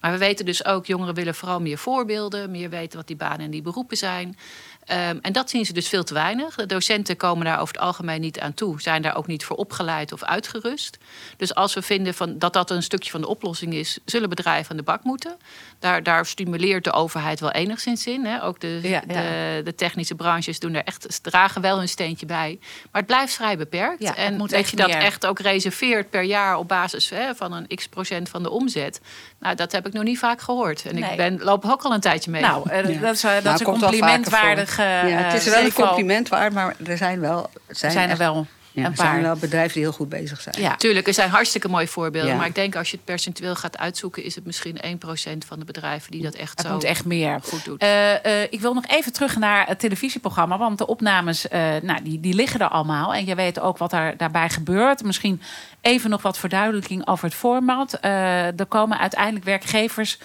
Maar 0.00 0.12
we 0.12 0.18
weten 0.18 0.44
dus 0.44 0.64
ook, 0.64 0.86
jongeren 0.86 1.14
willen 1.14 1.34
vooral 1.34 1.60
meer 1.60 1.78
voorbeelden... 1.78 2.50
meer 2.50 2.70
weten 2.70 2.98
wat 2.98 3.06
die 3.06 3.16
banen 3.16 3.40
en 3.40 3.50
die 3.50 3.62
beroepen 3.62 3.96
zijn... 3.96 4.36
Ehm, 4.84 5.18
en 5.22 5.32
dat 5.32 5.50
zien 5.50 5.64
ze 5.64 5.72
dus 5.72 5.88
veel 5.88 6.04
te 6.04 6.14
weinig. 6.14 6.54
De 6.54 6.66
docenten 6.66 7.16
komen 7.16 7.44
daar 7.44 7.60
over 7.60 7.74
het 7.74 7.82
algemeen 7.82 8.20
niet 8.20 8.40
aan 8.40 8.54
toe, 8.54 8.80
zijn 8.80 9.02
daar 9.02 9.16
ook 9.16 9.26
niet 9.26 9.44
voor 9.44 9.56
opgeleid 9.56 10.12
of 10.12 10.22
uitgerust. 10.22 10.98
Dus 11.36 11.54
als 11.54 11.74
we 11.74 11.82
vinden 11.82 12.14
van, 12.14 12.38
dat 12.38 12.52
dat 12.52 12.70
een 12.70 12.82
stukje 12.82 13.10
van 13.10 13.20
de 13.20 13.28
oplossing 13.28 13.74
is, 13.74 13.98
zullen 14.04 14.28
bedrijven 14.28 14.70
aan 14.70 14.76
de 14.76 14.82
bak 14.82 15.04
moeten. 15.04 15.36
Daar, 15.78 16.02
daar 16.02 16.26
stimuleert 16.26 16.84
de 16.84 16.92
overheid 16.92 17.40
wel 17.40 17.50
enigszins 17.50 18.06
in. 18.06 18.24
Hè. 18.24 18.42
Ook 18.44 18.60
de, 18.60 18.78
Ja, 18.82 18.88
ja. 18.88 19.00
De, 19.06 19.60
de 19.64 19.74
technische 19.74 20.14
branches 20.14 20.58
doen 20.58 20.74
er 20.74 20.84
echt, 20.84 21.22
dragen 21.22 21.60
wel 21.60 21.78
hun 21.78 21.88
steentje 21.88 22.26
bij. 22.26 22.58
Maar 22.60 23.02
het 23.02 23.06
blijft 23.06 23.34
vrij 23.34 23.56
beperkt. 23.56 24.02
Ja, 24.02 24.16
en 24.16 24.36
moet 24.36 24.50
dat 24.50 24.70
je 24.70 24.76
dat 24.76 24.86
meer. 24.86 24.96
echt 24.96 25.26
ook 25.26 25.38
reserveert 25.38 26.10
per 26.10 26.22
jaar 26.22 26.56
op 26.56 26.68
basis 26.68 27.10
hè, 27.10 27.34
van 27.34 27.52
een 27.52 27.66
x 27.66 27.88
procent 27.88 28.28
van 28.28 28.42
de 28.42 28.50
omzet. 28.50 29.00
Nou, 29.42 29.54
dat 29.54 29.72
heb 29.72 29.86
ik 29.86 29.92
nog 29.92 30.02
niet 30.02 30.18
vaak 30.18 30.40
gehoord. 30.40 30.84
En 30.86 30.94
Nee. 30.94 31.10
ik 31.10 31.16
ben, 31.16 31.38
loop 31.42 31.64
ook 31.64 31.82
al 31.82 31.92
een 31.94 32.00
tijdje 32.00 32.30
mee. 32.30 32.42
Nou, 32.42 32.70
eh, 32.70 32.88
Ja. 32.94 33.00
dat 33.00 33.14
is, 33.14 33.24
eh, 33.24 33.32
dat 33.34 33.42
Nou, 33.42 33.54
is 33.54 33.60
een 33.60 33.66
complimentwaardige. 33.66 34.82
ja, 34.82 35.06
het 35.06 35.34
is 35.34 35.46
eh, 35.46 35.52
wel 35.54 35.64
een 35.64 35.72
compliment 35.72 36.28
waard, 36.28 36.52
maar 36.52 36.74
er 36.86 36.96
zijn 36.96 37.20
wel, 37.20 37.50
er 37.66 37.76
zijn 37.76 37.92
Zijn 37.92 38.04
er 38.04 38.10
echt- 38.10 38.18
wel 38.18 38.46
ja, 38.72 38.84
een 38.84 38.90
er 38.90 38.96
zijn 38.96 39.12
paar. 39.12 39.22
wel 39.22 39.36
bedrijven 39.36 39.72
die 39.72 39.82
heel 39.82 39.92
goed 39.92 40.08
bezig 40.08 40.40
zijn. 40.40 40.54
Ja. 40.58 40.76
Tuurlijk, 40.76 41.06
er 41.06 41.14
zijn 41.14 41.30
hartstikke 41.30 41.68
mooie 41.68 41.86
voorbeelden. 41.86 42.30
Ja. 42.30 42.36
Maar 42.36 42.46
ik 42.46 42.54
denk 42.54 42.76
als 42.76 42.90
je 42.90 42.96
het 42.96 43.04
percentueel 43.04 43.54
gaat 43.54 43.78
uitzoeken, 43.78 44.24
is 44.24 44.34
het 44.34 44.44
misschien 44.46 44.80
1% 44.84 45.46
van 45.46 45.58
de 45.58 45.64
bedrijven 45.64 46.10
die 46.10 46.22
dat 46.22 46.34
echt 46.34 46.58
Het 46.58 46.66
zo 46.66 46.72
moet 46.72 46.84
echt 46.84 47.04
meer. 47.04 47.40
goed 47.42 47.64
doet. 47.64 47.80
Eh, 47.80 48.24
eh, 48.24 48.46
ik 48.50 48.60
wil 48.60 48.74
nog 48.74 48.86
even 48.86 49.12
terug 49.12 49.36
naar 49.36 49.66
het 49.66 49.78
televisieprogramma. 49.78 50.58
Want 50.58 50.78
de 50.78 50.86
opnames 50.86 51.48
eh, 51.48 51.60
nou, 51.82 52.02
die, 52.02 52.20
die 52.20 52.34
liggen 52.34 52.60
er 52.60 52.68
allemaal. 52.68 53.14
En 53.14 53.26
je 53.26 53.34
weet 53.34 53.60
ook 53.60 53.78
wat 53.78 53.92
er 53.92 54.16
daarbij 54.16 54.48
gebeurt. 54.48 55.02
Misschien 55.04 55.42
even 55.80 56.10
nog 56.10 56.22
wat 56.22 56.38
verduidelijking 56.38 57.06
over 57.06 57.24
het 57.24 57.34
format. 57.34 57.94
Eh, 57.94 58.60
er 58.60 58.66
komen 58.68 58.98
uiteindelijk 58.98 59.44
werkgevers 59.44 60.18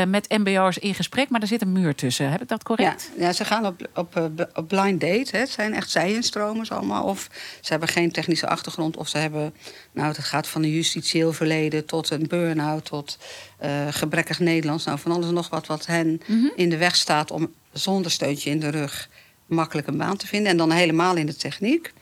eh, 0.00 0.06
met 0.06 0.28
MBO'ers 0.38 0.78
in 0.78 0.94
gesprek. 0.94 1.28
Maar 1.28 1.40
er 1.40 1.46
zit 1.46 1.62
een 1.62 1.72
muur 1.72 1.94
tussen. 1.94 2.30
Heb 2.30 2.42
ik 2.42 2.48
dat 2.48 2.58
Ja, 2.58 2.64
correct? 2.64 3.10
ja, 3.18 3.32
ze 3.32 3.44
gaan 3.44 3.66
op, 3.66 3.88
op, 3.94 4.16
eh, 4.16 4.24
op 4.54 4.68
blind 4.68 5.00
date. 5.00 5.28
Hè. 5.30 5.38
Het 5.38 5.50
zijn 5.50 5.74
echt 5.74 5.90
zij-instromers 5.90 6.70
allemaal. 6.70 7.04
Of 7.04 7.28
ze 7.60 7.70
hebben 7.70 7.88
geen 7.88 8.12
technische 8.12 8.46
achtergrond. 8.48 8.96
Of 8.96 9.08
ze 9.08 9.18
hebben, 9.18 9.54
nou 9.92 10.08
het 10.08 10.18
gaat 10.18 10.46
van 10.48 10.62
een 10.62 10.70
justitieel 10.70 11.32
verleden 11.32 11.84
tot 11.86 12.10
een 12.10 12.26
burn-out... 12.28 12.84
tot 12.84 13.18
eh, 13.58 13.70
gebrekkig 13.90 14.38
Nederlands. 14.40 14.84
Nou, 14.84 14.98
van 14.98 15.12
alles 15.12 15.26
en 15.26 15.34
nog 15.34 15.48
wat 15.48 15.66
wat 15.66 15.86
hen 15.86 16.20
Mhm. 16.26 16.46
in 16.56 16.68
de 16.70 16.76
weg 16.76 16.96
staat... 16.96 17.30
om 17.30 17.52
zonder 17.72 18.10
steuntje 18.10 18.50
in 18.50 18.60
de 18.60 18.68
rug 18.68 19.08
makkelijk 19.46 19.86
een 19.86 19.96
baan 19.96 20.16
te 20.16 20.26
vinden. 20.26 20.50
En 20.50 20.56
dan 20.56 20.70
helemaal 20.70 21.16
in 21.16 21.26
de 21.26 21.36
techniek. 21.36 21.92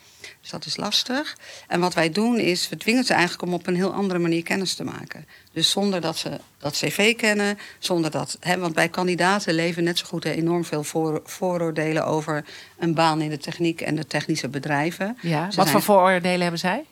Dus 0.43 0.51
dat 0.51 0.67
is 0.67 0.77
lastig. 0.77 1.37
En 1.69 1.81
wat 1.81 1.95
wij 1.95 2.11
doen 2.11 2.39
is, 2.39 2.69
we 2.69 2.77
dwingen 2.77 3.05
ze 3.05 3.13
eigenlijk 3.13 3.43
om 3.43 3.55
op 3.55 3.67
een 3.67 3.75
heel 3.75 3.93
andere 3.93 4.19
manier 4.19 4.43
kennis 4.43 4.75
te 4.75 4.85
maken. 4.85 5.27
Dus 5.53 5.71
zonder 5.71 6.01
dat 6.01 6.17
ze 6.17 6.31
dat 6.59 6.73
cv 6.73 7.17
kennen, 7.17 7.59
zonder 7.79 8.11
dat... 8.11 8.37
Hè, 8.41 8.59
want 8.59 8.75
bij 8.75 8.89
kandidaten 8.89 9.55
leven 9.55 9.85
net 9.85 9.99
zo 9.99 10.07
goed 10.07 10.25
enorm 10.25 10.65
veel 10.65 10.85
voor, 10.85 11.21
vooroordelen... 11.25 12.07
over 12.07 12.45
een 12.79 12.95
baan 12.95 13.21
in 13.21 13.31
de 13.31 13.39
techniek 13.39 13.81
en 13.81 13.95
de 13.95 14.07
technische 14.07 14.49
bedrijven. 14.49 15.17
Ja. 15.21 15.51
Ze 15.51 15.57
Wat 15.57 15.69
zijn- 15.69 15.69
voor 15.69 15.95
vooroordelen 15.95 16.41
hebben 16.41 16.61
zij? 16.61 16.85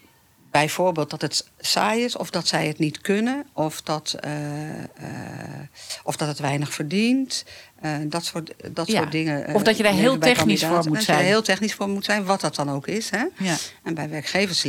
Bijvoorbeeld 0.51 1.11
dat 1.11 1.21
het 1.21 1.49
saai 1.59 2.05
is, 2.05 2.17
of 2.17 2.31
dat 2.31 2.47
zij 2.49 2.67
het 2.67 2.79
niet 2.79 3.01
kunnen... 3.01 3.47
of 3.53 3.81
dat, 3.83 4.17
eh, 4.21 4.79
eh, 4.83 4.85
of 6.03 6.17
dat 6.17 6.29
het 6.29 6.39
weinig 6.39 6.73
verdient... 6.73 7.45
Eh, 7.81 7.95
dat 8.05 8.25
soort, 8.25 8.53
dat 8.73 8.87
Ja. 8.87 8.99
soort 8.99 9.13
dingen. 9.13 9.55
Of 9.55 9.63
dat 9.63 9.77
je 9.77 9.83
daar 9.83 9.93
heel 9.93 10.19
technisch 10.19 10.65
voor 10.65 10.77
moet 10.77 10.85
Dat 10.85 10.97
je 11.05 11.13
zijn. 11.13 11.25
heel 11.25 11.43
technisch 11.43 11.75
voor 11.75 11.89
moet 11.89 12.05
zijn, 12.05 12.25
wat 12.25 12.41
dat 12.41 12.55
dan 12.55 12.71
ook 12.71 12.87
is. 12.87 13.11
Hè? 13.11 13.25
Ja. 13.39 13.57
En 13.83 13.95
bij 13.95 14.09
werkgevers 14.09 14.63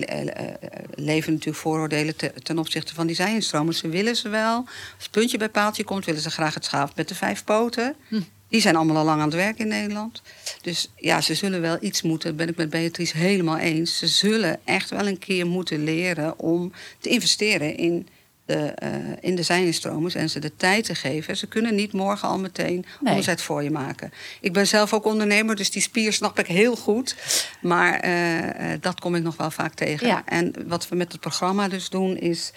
leven 0.95 1.31
natuurlijk 1.33 1.57
vooroordelen 1.57 2.15
te- 2.15 2.33
ten 2.43 2.57
opzichte 2.59 2.93
van 2.93 3.07
die 3.07 3.15
zij-instromen. 3.15 3.73
Ze 3.73 3.87
willen 3.89 4.15
ze 4.15 4.29
wel. 4.29 4.57
Als 4.57 4.67
het 5.03 5.11
puntje 5.11 5.37
bij 5.37 5.49
paaltje 5.49 5.83
komt, 5.83 6.05
willen 6.05 6.21
ze 6.21 6.29
graag 6.29 6.53
het 6.53 6.65
schaap 6.65 6.95
met 6.95 7.07
de 7.07 7.15
vijf 7.15 7.43
poten. 7.43 7.95
Hm. 8.07 8.21
Die 8.51 8.61
zijn 8.61 8.75
allemaal 8.75 8.97
al 8.97 9.05
lang 9.05 9.19
aan 9.19 9.27
het 9.27 9.35
werk 9.35 9.59
in 9.59 9.67
Nederland. 9.67 10.21
Dus 10.61 10.91
ja, 10.95 11.21
ze 11.21 11.35
zullen 11.35 11.61
wel 11.61 11.77
iets 11.81 12.01
moeten, 12.01 12.29
dat 12.29 12.37
ben 12.37 12.47
ik 12.49 12.55
met 12.57 12.69
Beatrice 12.69 13.17
helemaal 13.17 13.57
eens. 13.57 13.97
Ze 13.97 14.07
zullen 14.07 14.59
echt 14.63 14.89
wel 14.89 15.07
een 15.07 15.19
keer 15.19 15.47
moeten 15.47 15.83
leren 15.83 16.39
om 16.39 16.71
te 16.99 17.09
investeren 17.09 17.77
in 17.77 18.07
de, 18.45 18.55
eh, 18.55 18.89
in 19.19 19.35
de 19.35 19.43
zijnstromers 19.43 20.15
en 20.15 20.29
ze 20.29 20.39
de 20.39 20.55
tijd 20.55 20.85
te 20.85 20.95
geven. 20.95 21.37
Ze 21.37 21.47
kunnen 21.47 21.75
niet 21.75 21.93
morgen 21.93 22.27
al 22.27 22.39
meteen 22.39 22.85
Nee. 22.99 23.15
omzet 23.15 23.41
voor 23.41 23.63
je 23.63 23.71
maken. 23.71 24.11
Ik 24.41 24.53
ben 24.53 24.67
zelf 24.67 24.93
ook 24.93 25.05
ondernemer, 25.05 25.55
dus 25.55 25.71
die 25.71 25.81
spier 25.81 26.13
snap 26.13 26.39
ik 26.39 26.47
heel 26.47 26.75
goed. 26.75 27.15
Maar 27.61 27.99
eh, 27.99 28.73
eh, 28.73 28.81
dat 28.81 28.99
kom 28.99 29.15
ik 29.15 29.23
nog 29.23 29.37
wel 29.37 29.51
vaak 29.51 29.73
tegen. 29.73 30.07
Ja. 30.07 30.23
En 30.25 30.53
wat 30.67 30.89
we 30.89 30.95
met 30.95 31.11
het 31.11 31.21
programma 31.21 31.67
dus 31.67 31.89
doen, 31.89 32.17
is 32.17 32.51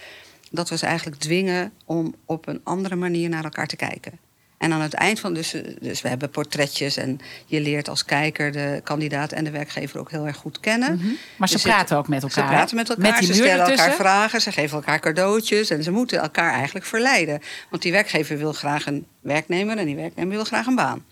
dat 0.50 0.68
we 0.68 0.76
ze 0.78 0.86
eigenlijk 0.86 1.20
dwingen 1.20 1.72
om 1.84 2.14
op 2.24 2.46
een 2.48 2.60
andere 2.64 2.96
manier 2.96 3.28
naar 3.28 3.44
elkaar 3.44 3.66
te 3.66 3.76
kijken. 3.76 4.18
En 4.64 4.72
aan 4.72 4.80
het 4.80 4.94
eind 4.94 5.20
van, 5.20 5.34
dus, 5.34 5.54
dus 5.80 6.02
we 6.02 6.08
hebben 6.08 6.30
portretjes 6.30 6.96
en 6.96 7.20
je 7.46 7.60
leert 7.60 7.88
als 7.88 8.04
kijker 8.04 8.52
de 8.52 8.80
kandidaat 8.84 9.32
en 9.32 9.44
de 9.44 9.50
werkgever 9.50 10.00
ook 10.00 10.10
heel 10.10 10.26
erg 10.26 10.36
goed 10.36 10.60
kennen. 10.60 10.96
Mhm. 10.96 11.06
Maar 11.36 11.48
ze 11.48 11.58
praten 11.58 11.96
ook 11.96 12.08
met 12.08 12.22
elkaar. 12.22 12.48
Ze 12.48 12.54
praten 12.54 12.76
met 12.76 12.88
elkaar, 12.88 13.12
Met 13.12 13.24
ze 13.24 13.34
stellen 13.34 13.66
elkaar 13.66 13.92
vragen, 13.92 14.40
ze 14.40 14.52
geven 14.52 14.76
elkaar 14.76 15.00
cadeautjes 15.00 15.70
en 15.70 15.82
ze 15.82 15.90
moeten 15.90 16.20
elkaar 16.20 16.52
eigenlijk 16.52 16.86
verleiden. 16.86 17.40
Want 17.70 17.82
die 17.82 17.92
werkgever 17.92 18.38
wil 18.38 18.52
graag 18.52 18.86
een 18.86 19.06
werknemer 19.20 19.78
en 19.78 19.86
die 19.86 19.96
werknemer 19.96 20.34
wil 20.34 20.44
graag 20.44 20.66
een 20.66 20.74
baan. 20.74 21.04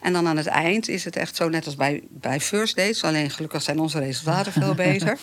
En 0.00 0.12
dan 0.12 0.26
aan 0.26 0.36
het 0.36 0.46
eind 0.46 0.88
is 0.88 1.04
het 1.04 1.16
echt 1.16 1.36
zo, 1.36 1.48
net 1.48 1.66
als 1.66 1.74
bij, 1.76 2.02
bij 2.10 2.40
First 2.40 2.76
Dates. 2.76 3.04
Alleen 3.04 3.30
gelukkig 3.30 3.62
zijn 3.62 3.78
onze 3.78 3.98
resultaten 3.98 4.52
veel 4.52 4.74
beter. 4.86 5.18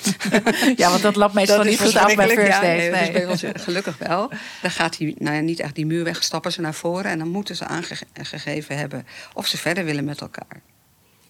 Ja, 0.75 0.89
want 0.89 1.01
dat 1.01 1.15
loopt 1.15 1.33
meestal 1.33 1.57
Dat 1.57 1.65
niet 1.65 1.79
goed 1.79 1.95
af 1.95 2.15
bij 2.15 2.27
First 2.27 2.47
ja, 2.47 2.61
Dates. 2.61 2.91
nee, 2.91 3.11
Nee. 3.11 3.25
dus 3.25 3.43
ons 3.43 3.61
gelukkig 3.63 3.97
wel. 3.97 4.31
Dan 4.61 4.71
gaat 4.71 4.97
die, 4.97 5.15
nou 5.19 5.35
ja, 5.35 5.41
niet 5.41 5.59
echt 5.59 5.75
die 5.75 5.85
muur 5.85 6.03
weg, 6.03 6.23
stappen 6.23 6.51
ze 6.51 6.61
naar 6.61 6.73
voren... 6.73 7.11
en 7.11 7.17
dan 7.17 7.27
moeten 7.29 7.55
ze 7.55 7.65
aangegeven 8.13 8.77
hebben 8.77 9.07
of 9.33 9.47
ze 9.47 9.57
verder 9.57 9.85
willen 9.85 10.03
met 10.03 10.21
elkaar. 10.21 10.61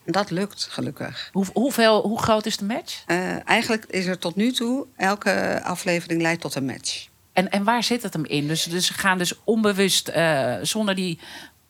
Dat 0.05 0.29
lukt, 0.29 0.67
gelukkig. 0.69 1.29
Hoe, 1.31 1.45
hoeveel, 1.53 2.01
hoe 2.01 2.19
groot 2.21 2.45
is 2.45 2.57
de 2.57 2.65
match? 2.65 3.03
Eh, 3.05 3.47
eigenlijk 3.47 3.85
is 3.85 4.05
er 4.05 4.17
tot 4.17 4.35
nu 4.35 4.51
toe, 4.51 4.85
elke 4.95 5.61
aflevering 5.63 6.21
leidt 6.21 6.41
tot 6.41 6.55
een 6.55 6.65
match. 6.65 7.07
En, 7.33 7.49
en 7.49 7.63
waar 7.63 7.83
zit 7.83 8.03
het 8.03 8.13
hem 8.13 8.25
in? 8.25 8.47
Dus, 8.47 8.63
dus 8.63 8.85
ze 8.85 8.93
gaan 8.93 9.17
dus 9.17 9.33
onbewust, 9.43 10.07
eh, 10.07 10.55
zonder 10.61 10.95
die 10.95 11.19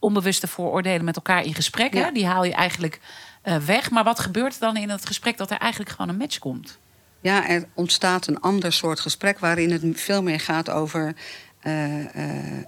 onbewuste 0.02 0.48
vooroordelen 0.48 1.06
met 1.06 1.16
elkaar 1.16 1.46
in 1.46 1.54
gesprek. 1.54 1.94
hè? 1.94 2.12
Die 2.12 2.26
haal 2.26 2.44
je 2.44 2.54
eigenlijk 2.54 3.00
eh, 3.42 3.58
weg. 3.58 3.92
Maar 3.92 4.04
wat 4.04 4.20
gebeurt 4.20 4.54
er 4.54 4.60
dan 4.60 4.78
in 4.78 4.90
het 4.90 5.06
gesprek 5.06 5.38
dat 5.38 5.52
er 5.52 5.58
eigenlijk 5.58 5.92
gewoon 5.92 6.10
een 6.10 6.18
match 6.18 6.40
komt? 6.40 6.80
Ja, 7.22 7.50
er 7.50 7.66
ontstaat 7.74 8.28
een 8.28 8.40
ander 8.40 8.74
soort 8.74 9.00
gesprek 9.00 9.40
waarin 9.40 9.72
het 9.72 9.84
veel 9.94 10.24
meer 10.24 10.40
gaat 10.40 10.70
over 10.70 11.16
eh, 11.60 12.16
eh, 12.16 12.66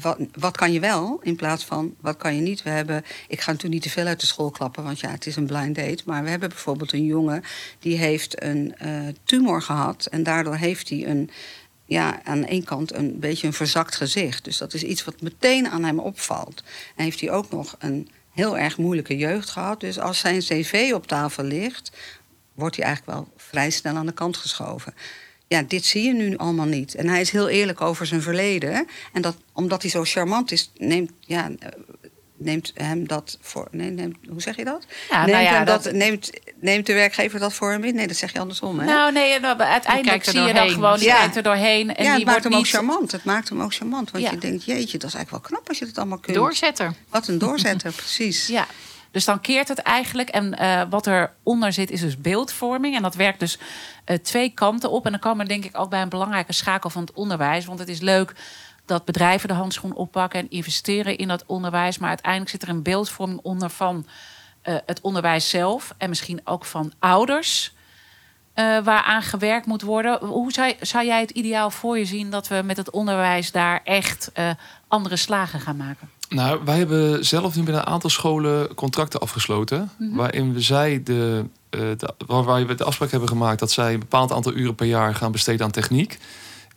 wat, 0.00 0.18
wat 0.32 0.56
kan 0.56 0.72
je 0.72 0.80
wel 0.80 1.20
in 1.22 1.36
plaats 1.36 1.64
van 1.64 1.94
wat 2.00 2.16
kan 2.16 2.34
je 2.34 2.40
niet. 2.40 2.62
We 2.62 2.70
hebben, 2.70 3.04
ik 3.28 3.40
ga 3.40 3.50
natuurlijk 3.50 3.74
niet 3.74 3.82
te 3.82 3.98
veel 3.98 4.06
uit 4.06 4.20
de 4.20 4.26
school 4.26 4.50
klappen, 4.50 4.84
want 4.84 5.00
ja, 5.00 5.10
het 5.10 5.26
is 5.26 5.36
een 5.36 5.46
blind 5.46 5.74
date. 5.74 6.02
Maar 6.06 6.22
we 6.22 6.30
hebben 6.30 6.48
bijvoorbeeld 6.48 6.92
een 6.92 7.04
jongen 7.04 7.42
die 7.78 7.96
heeft 7.96 8.42
een 8.42 8.74
tumor 9.24 9.62
gehad 9.62 10.06
en 10.06 10.22
daardoor 10.22 10.56
heeft 10.56 10.88
hij 10.88 11.06
een 11.06 11.30
ja, 11.92 12.20
aan 12.24 12.44
één 12.44 12.64
kant 12.64 12.94
een 12.94 13.18
beetje 13.18 13.46
een 13.46 13.52
verzakt 13.52 13.96
gezicht. 13.96 14.44
Dus 14.44 14.56
dat 14.58 14.74
is 14.74 14.82
iets 14.82 15.04
wat 15.04 15.20
meteen 15.20 15.68
aan 15.68 15.84
hem 15.84 15.98
opvalt. 15.98 16.62
En 16.96 17.04
heeft 17.04 17.20
hij 17.20 17.30
ook 17.30 17.50
nog 17.50 17.76
een 17.78 18.08
heel 18.32 18.58
erg 18.58 18.78
moeilijke 18.78 19.16
jeugd 19.16 19.50
gehad. 19.50 19.80
Dus 19.80 19.98
als 19.98 20.18
zijn 20.18 20.38
cv 20.38 20.90
op 20.94 21.06
tafel 21.06 21.44
ligt, 21.44 21.92
wordt 22.54 22.76
hij 22.76 22.84
eigenlijk 22.84 23.16
wel 23.18 23.28
vrij 23.36 23.70
snel 23.70 23.96
aan 23.96 24.06
de 24.06 24.12
kant 24.12 24.36
geschoven. 24.36 24.94
Ja, 25.46 25.62
dit 25.62 25.84
zie 25.84 26.02
je 26.02 26.12
nu 26.12 26.36
allemaal 26.36 26.66
niet. 26.66 26.94
En 26.94 27.08
hij 27.08 27.20
is 27.20 27.30
heel 27.30 27.48
eerlijk 27.48 27.80
over 27.80 28.06
zijn 28.06 28.22
verleden. 28.22 28.86
En 29.12 29.22
dat, 29.22 29.36
omdat 29.52 29.82
hij 29.82 29.90
zo 29.90 30.04
charmant 30.04 30.52
is, 30.52 30.70
neemt, 30.78 31.12
ja, 31.20 31.50
neemt 32.44 32.72
hem 32.74 33.08
dat 33.08 33.38
voor. 33.40 33.68
Nee, 33.70 33.90
neemt, 33.90 34.16
hoe 34.28 34.40
zeg 34.42 34.56
je 34.56 34.64
dat? 34.64 34.86
Ja, 35.10 35.16
neemt, 35.18 35.30
nou 35.32 35.44
ja, 35.44 35.52
hem 35.52 35.64
dat, 35.64 35.82
dat- 35.84 35.92
neemt, 35.92 36.30
neemt 36.60 36.86
de 36.86 36.92
werkgever 36.92 37.38
dat 37.40 37.52
voor 37.54 37.70
hem 37.70 37.84
in? 37.84 37.94
Nee, 37.94 38.06
dat 38.06 38.16
zeg 38.16 38.32
je 38.32 38.38
andersom. 38.38 38.78
Hè? 38.78 38.84
Nou 38.86 39.12
nee, 39.12 39.40
nou, 39.40 39.58
uiteindelijk 39.58 40.24
zie 40.24 40.40
je 40.40 40.52
dan 40.54 40.68
gewoon, 40.70 40.96
die 40.98 41.06
Ja. 41.06 41.16
kijkt 41.18 41.36
er 41.36 41.42
doorheen. 41.42 41.94
En 41.94 42.04
ja, 42.04 42.10
die 42.16 42.24
het 42.24 42.24
maakt 42.24 42.24
wordt 42.24 42.44
hem 42.44 42.52
ook 42.52 42.58
niet 42.58 42.68
charmant. 42.68 43.12
Het 43.12 43.24
maakt 43.24 43.48
hem 43.48 43.62
ook 43.62 43.74
charmant. 43.74 44.10
Want 44.10 44.24
Ja. 44.24 44.30
je 44.30 44.38
denkt, 44.38 44.64
jeetje, 44.64 44.98
dat 44.98 45.08
is 45.08 45.14
eigenlijk 45.14 45.30
wel 45.30 45.40
knap 45.40 45.68
als 45.68 45.78
je 45.78 45.84
het 45.86 45.98
allemaal 45.98 46.18
kunt. 46.18 46.36
Doorzetter. 46.36 46.94
Wat 47.08 47.28
een 47.28 47.38
doorzetter, 47.38 47.92
precies. 48.02 48.46
Ja, 48.46 48.66
dus 49.10 49.24
dan 49.24 49.40
keert 49.40 49.68
het 49.68 49.78
eigenlijk. 49.78 50.28
En 50.28 50.58
eh, 50.58 50.82
wat 50.90 51.06
eronder 51.06 51.72
zit 51.72 51.90
is 51.90 52.00
dus 52.00 52.20
beeldvorming. 52.20 52.96
En 52.96 53.02
dat 53.02 53.14
werkt 53.14 53.40
dus 53.40 53.58
eh, 54.04 54.16
twee 54.16 54.50
kanten 54.54 54.90
op. 54.90 55.04
En 55.04 55.10
dan 55.10 55.20
komen 55.20 55.46
we 55.46 55.52
denk 55.52 55.64
ik 55.64 55.78
ook 55.78 55.90
bij 55.90 56.02
een 56.02 56.08
belangrijke 56.08 56.52
schakel 56.52 56.90
van 56.90 57.02
het 57.02 57.12
onderwijs. 57.12 57.64
Want 57.64 57.78
het 57.78 57.88
is 57.88 58.00
leuk 58.00 58.32
dat 58.86 59.04
bedrijven 59.04 59.48
de 59.48 59.54
handschoen 59.54 59.94
oppakken 59.94 60.40
en 60.40 60.50
investeren 60.50 61.18
in 61.18 61.28
dat 61.28 61.44
onderwijs. 61.46 61.98
Maar 61.98 62.08
uiteindelijk 62.08 62.50
zit 62.50 62.62
er 62.62 62.68
een 62.68 62.82
beeldvorming 62.82 63.40
onder 63.42 63.70
van 63.70 64.06
eh, 64.62 64.74
het 64.86 65.00
onderwijs 65.00 65.48
zelf. 65.48 65.94
En 65.98 66.08
misschien 66.08 66.40
ook 66.44 66.64
van 66.64 66.92
ouders. 66.98 67.72
eh 68.54 68.78
waaraan 68.84 69.22
gewerkt 69.22 69.66
moet 69.66 69.82
worden. 69.82 70.24
Hoe 70.26 70.52
zou, 70.52 70.72
zou 70.80 71.06
jij 71.06 71.20
het 71.20 71.30
ideaal 71.30 71.70
voor 71.70 71.98
je 71.98 72.04
zien 72.04 72.30
dat 72.30 72.48
we 72.48 72.62
met 72.64 72.76
het 72.76 72.90
onderwijs 72.90 73.52
daar 73.52 73.80
echt 73.84 74.30
eh, 74.32 74.50
andere 74.88 75.16
slagen 75.16 75.60
gaan 75.60 75.76
maken? 75.76 76.10
Nou, 76.28 76.60
wij 76.64 76.78
hebben 76.78 77.24
zelf 77.24 77.56
nu 77.56 77.62
met 77.62 77.74
een 77.74 77.86
aantal 77.86 78.10
scholen 78.10 78.74
contracten 78.74 79.20
afgesloten. 79.20 79.90
Waarin 79.98 80.52
we 80.52 80.60
zij 80.60 81.02
de, 81.02 81.44
de, 81.70 82.14
waar 82.26 82.66
we 82.66 82.74
de 82.74 82.84
afspraak 82.84 83.10
hebben 83.10 83.28
gemaakt 83.28 83.58
dat 83.58 83.70
zij 83.70 83.92
een 83.92 83.98
bepaald 83.98 84.32
aantal 84.32 84.54
uren 84.54 84.74
per 84.74 84.86
jaar 84.86 85.14
gaan 85.14 85.32
besteden 85.32 85.66
aan 85.66 85.72
techniek. 85.72 86.18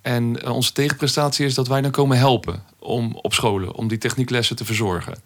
En 0.06 0.41
eh, 0.41 0.56
onze 0.56 0.72
tegenprestatie 0.72 1.46
is 1.46 1.54
dat 1.54 1.68
wij 1.68 1.82
dan 1.82 1.91
komen 1.91 2.18
helpen 2.18 2.63
om, 2.80 3.15
op 3.22 3.34
scholen 3.34 3.74
om 3.74 3.88
die 3.88 3.98
technieklessen 3.98 4.56
te 4.56 4.65
verzorgen. 4.65 5.18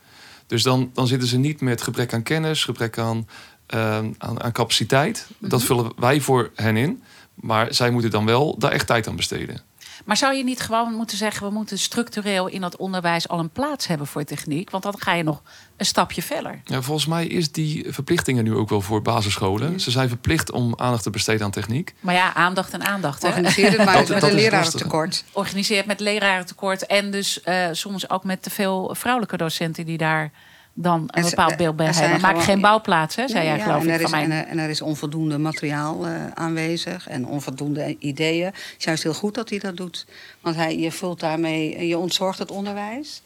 Dus 0.47 0.63
dan, 0.63 0.89
dan 0.93 1.07
zitten 1.07 1.27
ze 1.27 1.37
niet 1.37 1.61
met 1.61 1.81
gebrek 1.81 2.13
aan 2.13 2.23
kennis, 2.23 2.63
gebrek 2.63 2.97
aan, 2.97 3.27
eh, 3.65 3.97
aan, 4.17 4.43
aan 4.43 4.51
capaciteit. 4.51 5.27
Dat 5.39 5.63
vullen 5.63 5.91
wij 5.95 6.21
voor 6.21 6.51
hen 6.55 6.77
in. 6.77 7.03
Maar 7.33 7.73
zij 7.73 7.91
moeten 7.91 8.11
dan 8.11 8.25
wel 8.25 8.57
daar 8.57 8.71
echt 8.71 8.87
tijd 8.87 9.07
aan 9.07 9.15
besteden. 9.15 9.61
Maar 10.05 10.17
zou 10.17 10.33
je 10.35 10.43
niet 10.43 10.59
gewoon 10.59 10.93
moeten 10.93 11.17
zeggen... 11.17 11.47
we 11.47 11.53
moeten 11.53 11.79
structureel 11.79 12.47
in 12.47 12.61
dat 12.61 12.75
onderwijs 12.77 13.27
al 13.27 13.39
een 13.39 13.49
plaats 13.49 13.87
hebben 13.87 14.07
voor 14.07 14.23
techniek? 14.23 14.69
Want 14.69 14.83
dan 14.83 14.95
ga 14.97 15.13
je 15.13 15.23
nog 15.23 15.41
een 15.77 15.85
stapje 15.85 16.21
verder. 16.21 16.61
Ja, 16.65 16.81
volgens 16.81 17.05
mij 17.07 17.27
is 17.27 17.51
die 17.51 17.85
verplichtingen 17.93 18.43
nu 18.43 18.55
ook 18.55 18.69
wel 18.69 18.81
voor 18.81 19.01
basisscholen. 19.01 19.79
Ze 19.79 19.91
zijn 19.91 20.07
verplicht 20.07 20.51
om 20.51 20.73
aandacht 20.77 21.03
te 21.03 21.09
besteden 21.09 21.45
aan 21.45 21.51
techniek. 21.51 21.93
Maar 21.99 22.15
ja, 22.15 22.33
aandacht 22.33 22.73
en 22.73 22.83
aandacht. 22.83 23.23
Organiseer 23.23 23.69
het 23.71 23.85
maar 23.85 23.93
Dat- 23.97 24.07
met 24.09 24.21
dat 24.21 24.29
een 24.29 24.35
lerarentekort. 24.35 25.23
Organiseert 25.31 25.85
met 25.85 25.99
lerarentekort. 25.99 26.85
En 26.85 27.11
dus 27.11 27.41
eh, 27.41 27.67
soms 27.71 28.09
ook 28.09 28.23
met 28.23 28.43
te 28.43 28.49
veel 28.49 28.95
vrouwelijke 28.95 29.37
docenten... 29.37 29.85
die 29.85 29.97
daar 29.97 30.31
dan 30.73 31.03
een 31.07 31.23
bepaald 31.23 31.57
beeld 31.57 31.75
bij 31.75 31.87
er 31.87 31.95
hebben. 31.95 32.21
Maak 32.21 32.41
geen 32.41 32.61
bouwplaats, 32.61 33.15
hè, 33.15 33.27
zei 33.27 33.45
jij 33.45 33.57
ja, 33.57 33.63
geloof 33.63 33.81
en 33.81 33.87
er 33.89 33.93
ik 33.93 34.01
is, 34.01 34.09
van 34.09 34.27
mij. 34.27 34.37
en, 34.37 34.45
er, 34.45 34.47
en 34.51 34.57
er 34.57 34.69
is 34.69 34.81
onvoldoende 34.81 35.37
materiaal 35.37 36.05
eh, 36.07 36.27
aanwezig 36.33 37.07
en 37.07 37.25
onvoldoende 37.25 37.95
ideeën. 37.99 38.45
Het 38.45 38.75
is 38.77 38.85
juist 38.85 39.03
heel 39.03 39.13
goed 39.13 39.35
dat 39.35 39.49
hij 39.49 39.59
dat 39.59 39.77
doet. 39.77 40.05
Want 40.41 40.55
hij, 40.55 40.77
je 40.77 40.91
vult 40.91 41.19
daarmee, 41.19 41.87
je 41.87 41.97
ontzorgt 41.97 42.39
het 42.39 42.51
onderwijs. 42.51 43.21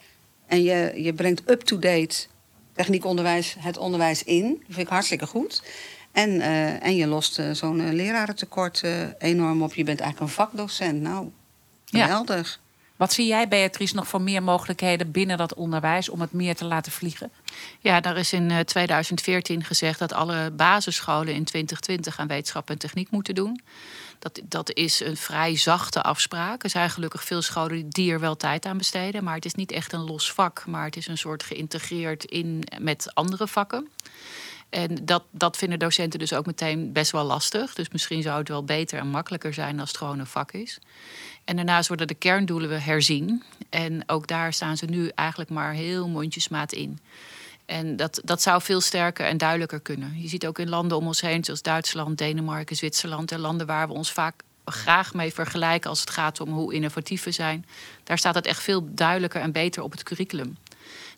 En 0.47 0.63
je, 0.63 0.93
je 0.95 1.13
brengt 1.13 1.49
up-to-date 1.49 2.25
techniekonderwijs, 2.73 3.55
het 3.59 3.77
onderwijs 3.77 4.23
in. 4.23 4.47
Dat 4.47 4.65
vind 4.65 4.77
ik 4.87 4.87
hartstikke 4.87 5.27
goed. 5.27 5.63
En, 6.11 6.41
eh, 6.41 6.83
en 6.83 6.95
je 6.95 7.07
lost 7.07 7.39
eh, 7.39 7.51
zo'n 7.51 7.81
eh, 7.81 7.91
lerarentekort 7.91 8.81
eh, 8.83 9.01
enorm 9.17 9.61
op. 9.61 9.73
Je 9.73 9.83
bent 9.83 9.99
eigenlijk 9.99 10.31
een 10.31 10.35
vakdocent. 10.37 11.01
Nou, 11.01 11.29
Ja. 11.85 12.23
Wat 13.03 13.13
zie 13.13 13.27
jij, 13.27 13.47
Beatrice, 13.47 13.95
nog 13.95 14.07
voor 14.07 14.21
meer 14.21 14.43
mogelijkheden 14.43 15.11
binnen 15.11 15.37
dat 15.37 15.53
onderwijs... 15.53 16.09
om 16.09 16.21
het 16.21 16.31
meer 16.31 16.55
te 16.55 16.65
laten 16.65 16.91
vliegen? 16.91 17.31
Ja, 17.79 17.99
daar 17.99 18.17
is 18.17 18.33
in 18.33 18.51
eh, 18.51 18.59
2014 18.59 19.63
gezegd 19.63 19.99
dat 19.99 20.13
alle 20.13 20.51
basisscholen 20.51 21.33
in 21.33 21.43
2020 21.43 22.19
aan 22.19 22.27
wetenschap 22.27 22.69
en 22.69 22.77
techniek 22.77 23.11
moeten 23.11 23.35
doen. 23.35 23.61
Dat, 24.19 24.41
dat 24.43 24.73
is 24.73 24.99
een 24.99 25.17
vrij 25.17 25.57
zachte 25.57 26.01
afspraak. 26.01 26.63
Er 26.63 26.69
zijn 26.69 26.89
gelukkig 26.89 27.23
veel 27.23 27.41
scholen 27.41 27.89
die 27.89 28.11
er 28.11 28.19
wel 28.19 28.37
tijd 28.37 28.65
aan 28.65 28.77
besteden. 28.77 29.23
Maar 29.23 29.35
het 29.35 29.45
is 29.45 29.53
niet 29.53 29.71
echt 29.71 29.93
een 29.93 30.03
los 30.05 30.31
vak, 30.31 30.63
maar 30.65 30.85
het 30.85 30.97
is 30.97 31.07
een 31.07 31.17
soort 31.17 31.43
geïntegreerd 31.43 32.23
in 32.23 32.63
met 32.79 33.11
andere 33.13 33.47
vakken. 33.47 33.89
En 34.73 35.05
dat, 35.05 35.23
dat 35.31 35.57
vinden 35.57 35.79
docenten 35.79 36.19
dus 36.19 36.33
ook 36.33 36.45
meteen 36.45 36.91
best 36.91 37.11
wel 37.11 37.23
lastig. 37.23 37.73
Dus 37.73 37.89
misschien 37.89 38.21
zou 38.21 38.39
het 38.39 38.47
wel 38.47 38.63
beter 38.63 38.99
en 38.99 39.07
makkelijker 39.07 39.53
zijn 39.53 39.79
als 39.79 39.89
het 39.89 39.97
gewoon 39.97 40.19
een 40.19 40.25
vak 40.25 40.51
is. 40.51 40.79
En 41.45 41.55
daarnaast 41.55 41.87
worden 41.87 42.07
de 42.07 42.13
kerndoelen 42.13 42.81
herzien. 42.81 43.43
En 43.69 44.03
ook 44.05 44.27
daar 44.27 44.53
staan 44.53 44.77
ze 44.77 44.85
nu 44.85 45.11
eigenlijk 45.15 45.49
maar 45.49 45.73
heel 45.73 46.07
mondjesmaat 46.07 46.71
in. 46.71 46.99
En 47.65 47.95
dat, 47.95 48.21
dat 48.23 48.41
zou 48.41 48.61
veel 48.61 48.81
sterker 48.81 49.25
en 49.25 49.37
duidelijker 49.37 49.79
kunnen. 49.79 50.21
Je 50.21 50.27
ziet 50.27 50.47
ook 50.47 50.59
in 50.59 50.69
landen 50.69 50.97
om 50.97 51.07
ons 51.07 51.21
heen, 51.21 51.43
zoals 51.43 51.61
Duitsland, 51.61 52.17
Denemarken, 52.17 52.75
Zwitserland, 52.75 53.31
en 53.31 53.39
landen 53.39 53.67
waar 53.67 53.87
we 53.87 53.93
ons 53.93 54.11
vaak 54.11 54.41
graag 54.65 55.13
mee 55.13 55.33
vergelijken 55.33 55.89
als 55.89 55.99
het 55.99 56.09
gaat 56.09 56.39
om 56.39 56.49
hoe 56.49 56.73
innovatief 56.73 57.23
we 57.23 57.31
zijn. 57.31 57.65
Daar 58.03 58.17
staat 58.17 58.35
het 58.35 58.45
echt 58.45 58.63
veel 58.63 58.87
duidelijker 58.93 59.41
en 59.41 59.51
beter 59.51 59.83
op 59.83 59.91
het 59.91 60.03
curriculum. 60.03 60.57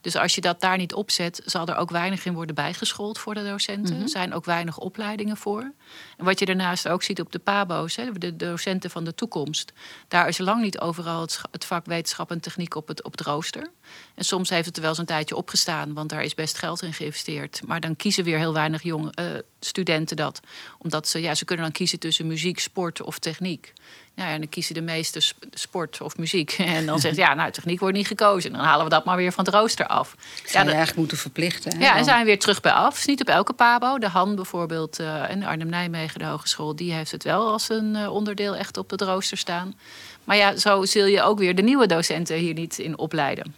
Dus 0.06 0.15
als 0.15 0.36
je 0.36 0.41
dat 0.41 0.62
daar 0.62 0.78
niet 0.78 0.94
opzet, 0.94 1.41
zal 1.46 1.68
er 1.68 1.76
ook 1.76 1.89
weinig 1.89 2.26
in 2.26 2.34
worden 2.34 2.56
bijgeschoold 2.56 3.20
voor 3.20 3.34
de 3.34 3.44
docenten. 3.44 4.02
Er 4.02 4.10
zijn 4.10 4.34
ook 4.34 4.46
weinig 4.46 4.78
opleidingen 4.78 5.38
voor. 5.38 5.72
En 6.18 6.26
wat 6.26 6.39
je 6.39 6.46
daarnaast 6.46 6.88
ook 6.88 7.04
ziet 7.04 7.22
op 7.22 7.32
de 7.32 7.39
PABO's, 7.39 7.96
hè, 7.96 8.12
de 8.12 8.36
docenten 8.36 8.89
van 8.89 9.04
de 9.04 9.15
toekomst, 9.15 9.74
daar 10.08 10.28
is 10.28 10.38
lang 10.38 10.62
niet 10.62 10.80
overal 10.80 11.28
het 11.52 11.65
vak 11.65 11.86
wetenschap 11.86 12.32
en 12.32 12.39
techniek 12.39 12.76
op 12.76 12.88
het, 12.88 13.04
op 13.04 13.12
het 13.12 13.22
rooster. 13.22 13.70
En 14.15 14.24
soms 14.24 14.50
heeft 14.50 14.65
het 14.65 14.76
er 14.76 14.82
wel 14.82 14.89
eens 14.89 15.00
een 15.00 15.06
tijdje 15.06 15.36
opgestaan, 15.36 15.94
want 15.94 16.10
daar 16.10 16.24
is 16.24 16.34
best 16.34 16.58
geld 16.58 16.82
in 16.82 16.94
geïnvesteerd. 16.94 17.62
Maar 17.65 17.80
dan 17.80 17.96
kiezen 17.96 18.24
weer 18.24 18.38
heel 18.38 18.54
weinig 18.54 18.84
jonge 18.84 19.12
eh, 19.12 19.26
studenten 19.60 20.15
dat. 20.15 20.39
Omdat 20.78 21.08
ze, 21.08 21.22
ja, 21.22 21.36
ze 21.36 21.46
kunnen 21.46 21.65
dan 21.65 21.74
kiezen 21.74 22.00
tussen 22.00 22.28
muziek, 22.28 22.60
sport 22.60 23.02
of 23.02 23.20
techniek. 23.20 23.74
Ja, 24.15 24.28
en 24.30 24.39
dan 24.39 24.49
kiezen 24.49 24.73
de 24.73 24.82
meeste 24.82 25.19
sp- 25.19 25.43
sport 25.54 26.01
of 26.01 26.17
muziek. 26.17 26.51
En 26.75 26.86
dan 26.86 26.99
zegt 26.99 27.15
ja, 27.15 27.34
nou, 27.34 27.51
techniek 27.51 27.80
wordt 27.80 27.95
niet 27.97 28.08
gekozen. 28.08 28.51
En 28.51 28.58
dan 28.58 28.65
halen 28.65 28.84
we 28.84 28.89
dat 28.89 29.06
maar 29.06 29.17
weer 29.17 29.32
van 29.32 29.45
het 29.45 29.54
rooster 29.54 29.88
af. 29.88 30.15
Zou 30.17 30.47
Ja, 30.51 30.60
dat- 30.60 30.67
eigenlijk 30.67 30.95
moeten 30.97 31.17
verplichten. 31.17 31.71
hè, 31.78 31.84
ja, 31.84 31.89
en 31.89 31.95
dan. 31.95 32.04
zijn 32.06 32.19
we 32.19 32.25
weer 32.25 32.39
terug 32.39 32.62
bij 32.62 32.71
af. 32.71 32.97
Is 32.97 33.06
niet 33.06 33.21
op 33.21 33.28
elke 33.28 33.54
pabo. 33.54 33.97
De 33.99 34.08
Han 34.08 34.36
bijvoorbeeld 34.36 34.99
eh, 34.99 35.30
en 35.30 35.43
Arnhem-Nijmegen, 35.43 36.19
de 36.19 36.25
hogeschool... 36.25 36.75
die 36.75 36.93
heeft 36.93 37.12
het 37.12 37.23
wel 37.23 37.51
als 37.51 37.69
een 37.69 37.95
eh, 37.95 38.13
onderdeel 38.13 38.56
echt 38.56 38.78
op 38.78 38.89
het 38.89 39.01
rooster 39.01 39.38
staan. 39.38 39.75
Maar 40.23 40.38
ja, 40.38 40.56
zo 40.58 40.86
zul 40.86 41.06
je 41.06 41.21
ook 41.21 41.39
weer 41.39 41.56
de 41.56 41.62
nieuwe 41.62 41.86
docenten 41.88 42.36
hier 42.38 42.54
niet 42.54 42.78
in 42.80 42.97
opleiden. 42.97 43.56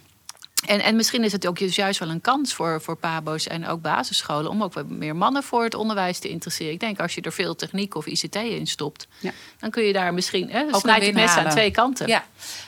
En, 0.66 0.80
en 0.80 0.96
misschien 0.96 1.24
is 1.24 1.32
het 1.32 1.46
ook 1.46 1.58
juist 1.58 1.98
wel 1.98 2.10
een 2.10 2.20
kans 2.20 2.54
voor, 2.54 2.80
voor 2.82 2.96
pabo's 2.96 3.46
en 3.46 3.66
ook 3.66 3.82
basisscholen... 3.82 4.50
om 4.50 4.62
ook 4.62 4.72
wat 4.72 4.88
meer 4.88 5.16
mannen 5.16 5.42
voor 5.42 5.64
het 5.64 5.74
onderwijs 5.74 6.18
te 6.18 6.28
interesseren. 6.28 6.72
Ik 6.72 6.80
denk 6.80 7.00
als 7.00 7.14
je 7.14 7.20
er 7.20 7.32
veel 7.32 7.56
techniek 7.56 7.94
of 7.94 8.06
ICT 8.06 8.34
in 8.34 8.66
stopt... 8.66 9.06
Ja. 9.18 9.32
dan 9.58 9.70
kun 9.70 9.82
je 9.82 9.92
daar 9.92 10.14
misschien... 10.14 10.50
Hè, 10.50 10.62
Ook 10.62 10.80
snijdt 10.80 11.00
een 11.00 11.06
het 11.06 11.14
mes 11.14 11.36
aan 11.36 11.50
twee 11.50 11.70
kanten. 11.70 12.06
Ja. 12.06 12.24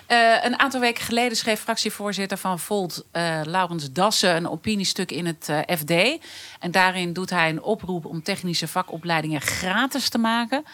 Eh, 0.06 0.44
een 0.44 0.58
aantal 0.58 0.80
weken 0.80 1.04
geleden 1.04 1.36
schreef 1.36 1.60
fractievoorzitter 1.60 2.38
van 2.38 2.58
Volt, 2.58 3.04
eh 3.10 3.40
Laurens 3.44 3.92
Dassen, 3.92 4.36
een 4.36 4.48
opiniestuk 4.48 5.10
in 5.10 5.26
het 5.26 5.48
eh, 5.48 5.76
FD. 5.76 6.24
En 6.60 6.70
daarin 6.70 7.12
doet 7.12 7.30
hij 7.30 7.48
een 7.48 7.62
oproep 7.62 8.04
om 8.04 8.22
technische 8.22 8.68
vakopleidingen 8.68 9.40
gratis 9.40 10.08
te 10.08 10.18
maken. 10.18 10.64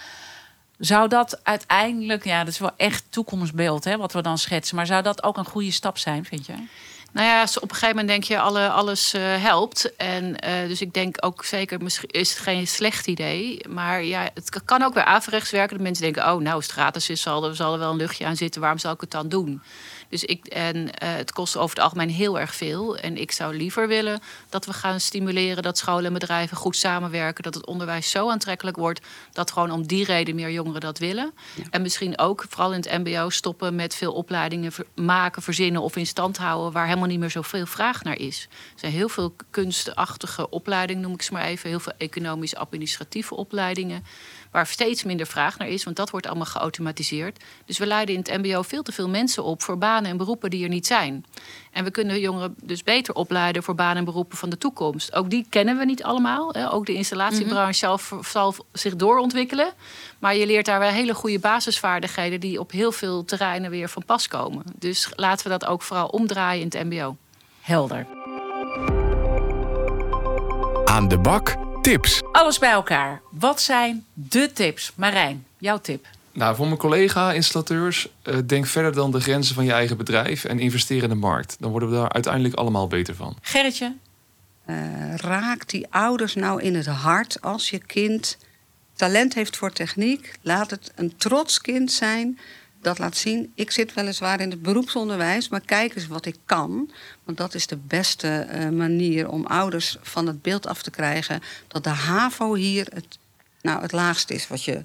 Zou 0.79 1.09
dat 1.09 1.41
uiteindelijk, 1.43 2.25
ja, 2.25 2.45
dat 2.45 2.53
is 2.53 2.59
wel 2.59 2.75
echt 2.77 3.05
toekomstbeeld, 3.09 3.85
hè, 3.85 3.97
wat 3.97 4.13
we 4.13 4.23
dan 4.23 4.39
schetsen. 4.39 4.77
Maar 4.77 4.87
zou 4.87 5.03
dat 5.03 5.23
ook 5.23 5.37
een 5.37 5.45
goede 5.45 5.71
stap 5.71 5.99
zijn, 5.99 6.25
vind 6.25 6.47
je? 6.47 6.55
Nou 7.17 7.29
ja, 7.29 7.43
op 7.43 7.63
een 7.63 7.77
gegeven 7.77 7.89
moment 7.89 8.09
denk 8.09 8.25
je 8.25 8.39
alle, 8.39 8.69
alles 8.69 9.13
eh, 9.13 9.23
helpt. 9.23 9.97
En 9.97 10.39
eh, 10.39 10.69
dus 10.69 10.81
ik 10.81 10.93
denk 10.93 11.17
ook 11.21 11.45
zeker, 11.45 11.83
misschien 11.83 12.09
is 12.11 12.31
het 12.31 12.39
geen 12.39 12.67
slecht 12.67 13.07
idee. 13.07 13.61
Maar 13.69 14.03
ja, 14.03 14.29
het 14.35 14.65
kan 14.65 14.83
ook 14.83 14.95
weer 14.95 15.05
averechts 15.05 15.51
werken. 15.51 15.77
Dat 15.77 15.87
mensen 15.87 16.05
denken, 16.05 16.33
oh 16.33 16.41
nou, 16.41 16.55
als 16.55 16.67
is, 17.09 17.21
er, 17.45 17.57
zal 17.57 17.73
er 17.73 17.79
wel 17.79 17.91
een 17.91 17.97
luchtje 17.97 18.27
aan 18.27 18.37
zitten. 18.37 18.61
Waarom 18.61 18.79
zal 18.79 18.93
ik 18.93 19.01
het 19.01 19.11
dan 19.11 19.29
doen? 19.29 19.63
Dus 20.09 20.25
ik, 20.25 20.47
en 20.47 20.95
eh, 20.95 21.15
het 21.15 21.33
kost 21.33 21.57
over 21.57 21.77
het 21.77 21.85
algemeen 21.85 22.11
heel 22.11 22.39
erg 22.41 22.55
veel. 22.55 22.97
En 22.97 23.17
ik 23.17 23.33
zou 23.33 23.57
liever 23.57 23.89
willen 23.89 24.21
dat 24.49 24.67
we 24.67 24.73
gaan 24.73 25.01
stimuleren 25.01 25.63
dat 25.63 25.79
scholen 25.79 26.05
en 26.05 26.13
bedrijven 26.13 26.57
goed 26.57 26.77
samenwerken. 26.77 27.43
Dat 27.43 27.55
het 27.55 27.67
onderwijs 27.67 28.11
zo 28.11 28.31
aantrekkelijk 28.31 28.77
wordt 28.77 29.01
dat 29.33 29.51
gewoon 29.51 29.71
om 29.71 29.87
die 29.87 30.05
reden 30.05 30.35
meer 30.35 30.51
jongeren 30.51 30.81
dat 30.81 30.99
willen. 30.99 31.33
En 31.71 31.83
misschien 31.83 32.19
ook, 32.19 32.45
vooral 32.49 32.73
in 32.73 32.81
het 32.81 33.05
MBO, 33.05 33.31
stoppen 33.31 33.75
met 33.75 33.95
veel 33.95 34.13
opleidingen 34.13 34.73
maken, 34.95 35.43
verzinnen 35.43 35.83
of 35.83 35.97
in 35.97 36.07
stand 36.07 36.37
houden 36.37 36.73
waar 36.73 36.87
helemaal 36.87 37.09
niet 37.09 37.19
meer 37.19 37.31
zoveel 37.31 37.67
vraag 37.67 38.03
naar 38.03 38.19
is. 38.19 38.49
Er 38.51 38.81
zijn 38.81 38.93
heel 38.93 39.09
veel 39.09 39.35
kunstachtige 39.51 40.51
opleidingen, 40.51 41.03
noem 41.03 41.13
ik 41.13 41.23
ze 41.23 41.33
maar 41.33 41.45
even. 41.45 41.69
Heel 41.69 41.81
veel 41.81 41.93
economisch-administratieve 41.99 43.35
opleidingen. 43.35 44.05
Waar 44.51 44.67
steeds 44.67 45.05
minder 45.05 45.27
vraag 45.27 45.59
naar 45.59 45.69
is, 45.69 45.85
want 45.85 45.97
dat 45.97 46.11
wordt 46.11 46.27
allemaal 46.27 46.47
geautomatiseerd. 46.47 47.45
Dus 47.65 47.79
we 47.79 47.87
leiden 47.87 48.15
in 48.15 48.21
het 48.21 48.43
MBO 48.43 48.63
veel 48.63 48.83
te 48.83 48.93
veel 48.93 49.09
mensen 49.09 49.45
op 49.45 49.63
voor 49.63 49.79
banen 49.79 49.96
en 50.05 50.17
beroepen 50.17 50.51
die 50.51 50.63
er 50.63 50.69
niet 50.69 50.87
zijn. 50.87 51.25
En 51.73 51.85
we 51.85 51.91
kunnen 51.91 52.21
jongeren 52.21 52.55
dus 52.63 52.83
beter 52.83 53.15
opleiden 53.15 53.63
voor 53.63 53.75
banen 53.75 53.97
en 53.97 54.05
beroepen 54.05 54.39
van 54.39 54.49
de 54.49 54.59
toekomst. 54.59 55.15
Ook 55.15 55.31
die 55.31 55.47
kennen 55.49 55.79
we 55.79 55.85
niet 55.85 56.03
allemaal. 56.03 56.53
Hè. 56.53 56.73
Ook 56.73 56.87
de 56.87 56.95
installatiebranche 56.95 57.79
zal, 57.79 58.01
zal 58.23 58.55
zich 58.73 58.97
doorontwikkelen. 58.97 59.73
Maar 60.19 60.37
je 60.37 60.47
leert 60.47 60.67
daar 60.67 60.79
wel 60.79 60.91
hele 60.91 61.15
goede 61.15 61.39
basisvaardigheden 61.39 62.41
die 62.41 62.61
op 62.61 62.71
heel 62.71 62.93
veel 62.93 63.25
terreinen 63.25 63.71
weer 63.71 63.89
van 63.89 64.05
pas 64.05 64.29
komen. 64.29 64.63
Dus 64.79 65.13
laten 65.15 65.45
we 65.45 65.59
dat 65.59 65.67
ook 65.67 65.83
vooral 65.83 66.09
omdraaien 66.09 66.61
in 66.61 66.79
het 66.79 66.85
MBO. 66.85 67.17
Helder. 67.61 68.07
Aan 70.85 71.09
de 71.09 71.19
bak 71.19 71.57
tips. 71.83 72.23
Alles 72.33 72.59
bij 72.59 72.71
elkaar. 72.71 73.21
Wat 73.31 73.61
zijn 73.61 74.05
de 74.13 74.53
tips? 74.53 74.93
Marijn, 74.95 75.47
jouw 75.59 75.79
tip. 75.79 76.07
Nou, 76.37 76.57
voor 76.57 76.67
mijn 76.67 76.79
collega-installateurs, 76.79 78.09
eh, 78.23 78.37
denk 78.47 78.67
verder 78.67 78.93
dan 78.93 79.11
de 79.11 79.21
grenzen 79.21 79.55
van 79.55 79.65
je 79.65 79.73
eigen 79.73 79.97
bedrijf 79.97 80.45
en 80.45 80.59
investeer 80.59 81.03
in 81.03 81.09
de 81.09 81.15
markt. 81.15 81.57
Dan 81.61 81.71
worden 81.71 81.91
we 81.91 81.95
daar 81.95 82.13
uiteindelijk 82.13 82.55
allemaal 82.55 82.87
beter 82.87 83.15
van. 83.15 83.37
Gerritje, 83.41 83.95
Eh, 84.67 85.15
raak 85.17 85.69
die 85.69 85.87
ouders 85.91 86.35
nou 86.35 86.63
in 86.63 86.75
het 86.75 86.87
hart 86.87 87.41
als 87.41 87.71
je 87.71 87.79
kind 87.79 88.39
talent 88.95 89.35
heeft 89.35 89.57
voor 89.57 89.73
techniek. 89.73 90.33
Laat 90.43 90.71
het 90.71 90.93
een 90.95 91.17
trots 91.17 91.61
kind 91.61 91.93
zijn 91.93 92.39
dat 92.81 92.99
laat 92.99 93.17
zien. 93.17 93.53
Ik 93.55 93.71
zit 93.71 93.95
weliswaar 93.95 94.41
in 94.41 94.51
het 94.51 94.63
beroepsonderwijs, 94.63 95.49
maar 95.49 95.61
kijk 95.61 95.95
eens 95.95 96.07
wat 96.07 96.27
ik 96.27 96.37
kan. 96.45 96.91
Want 97.25 97.39
dat 97.39 97.55
is 97.55 97.67
de 97.67 97.77
beste 97.77 98.29
eh, 98.29 98.69
manier 98.69 99.29
om 99.29 99.47
ouders 99.47 99.97
van 100.03 100.27
het 100.27 100.43
beeld 100.43 100.67
af 100.67 100.83
te 100.83 100.91
krijgen 100.91 101.43
dat 101.69 101.85
de 101.85 101.91
HAVO 101.91 102.55
hier 102.55 102.87
het, 102.95 103.19
nou, 103.63 103.83
het 103.83 103.93
laagste 103.93 104.35
is 104.35 104.49
wat 104.49 104.65
je, 104.65 104.85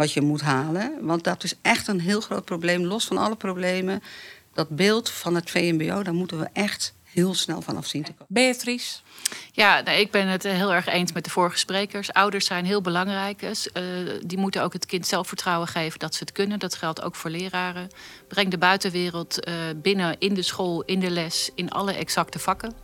wat 0.00 0.12
je 0.12 0.20
moet 0.20 0.40
halen. 0.40 0.92
Want 1.00 1.24
dat 1.24 1.44
is 1.44 1.54
echt 1.62 1.88
een 1.88 2.00
heel 2.00 2.20
groot 2.20 2.44
probleem, 2.44 2.84
los 2.84 3.04
van 3.04 3.16
alle 3.16 3.36
problemen. 3.36 4.02
Dat 4.52 4.68
beeld 4.68 5.10
van 5.10 5.34
het 5.34 5.50
VMBO, 5.50 6.02
daar 6.02 6.14
moeten 6.14 6.38
we 6.38 6.48
echt 6.52 6.94
heel 7.02 7.34
snel 7.34 7.62
vanaf 7.62 7.86
zien 7.86 8.02
te 8.02 8.12
komen. 8.12 8.26
Beatrice. 8.28 8.98
Ja, 9.52 9.80
nou, 9.80 9.98
ik 9.98 10.10
ben 10.10 10.26
het 10.26 10.44
eh, 10.44 10.52
heel 10.52 10.74
erg 10.74 10.86
eens 10.86 11.12
met 11.12 11.24
de 11.24 11.30
vorige 11.30 11.58
sprekers. 11.58 12.12
Ouders 12.12 12.46
zijn 12.46 12.64
heel 12.64 12.80
belangrijk. 12.80 13.42
Eh, 13.42 13.82
die 14.24 14.38
moeten 14.38 14.62
ook 14.62 14.72
het 14.72 14.86
kind 14.86 15.06
zelfvertrouwen 15.06 15.68
geven 15.68 15.98
dat 15.98 16.14
ze 16.14 16.20
het 16.20 16.32
kunnen. 16.32 16.58
Dat 16.58 16.74
geldt 16.74 17.02
ook 17.02 17.14
voor 17.14 17.30
leraren. 17.30 17.88
Breng 18.28 18.50
de 18.50 18.58
buitenwereld 18.58 19.44
eh, 19.44 19.54
binnen 19.76 20.16
in 20.18 20.34
de 20.34 20.42
school, 20.42 20.82
in 20.82 21.00
de 21.00 21.10
les, 21.10 21.50
in 21.54 21.70
alle 21.70 21.92
exacte 21.92 22.38
vakken. 22.38 22.74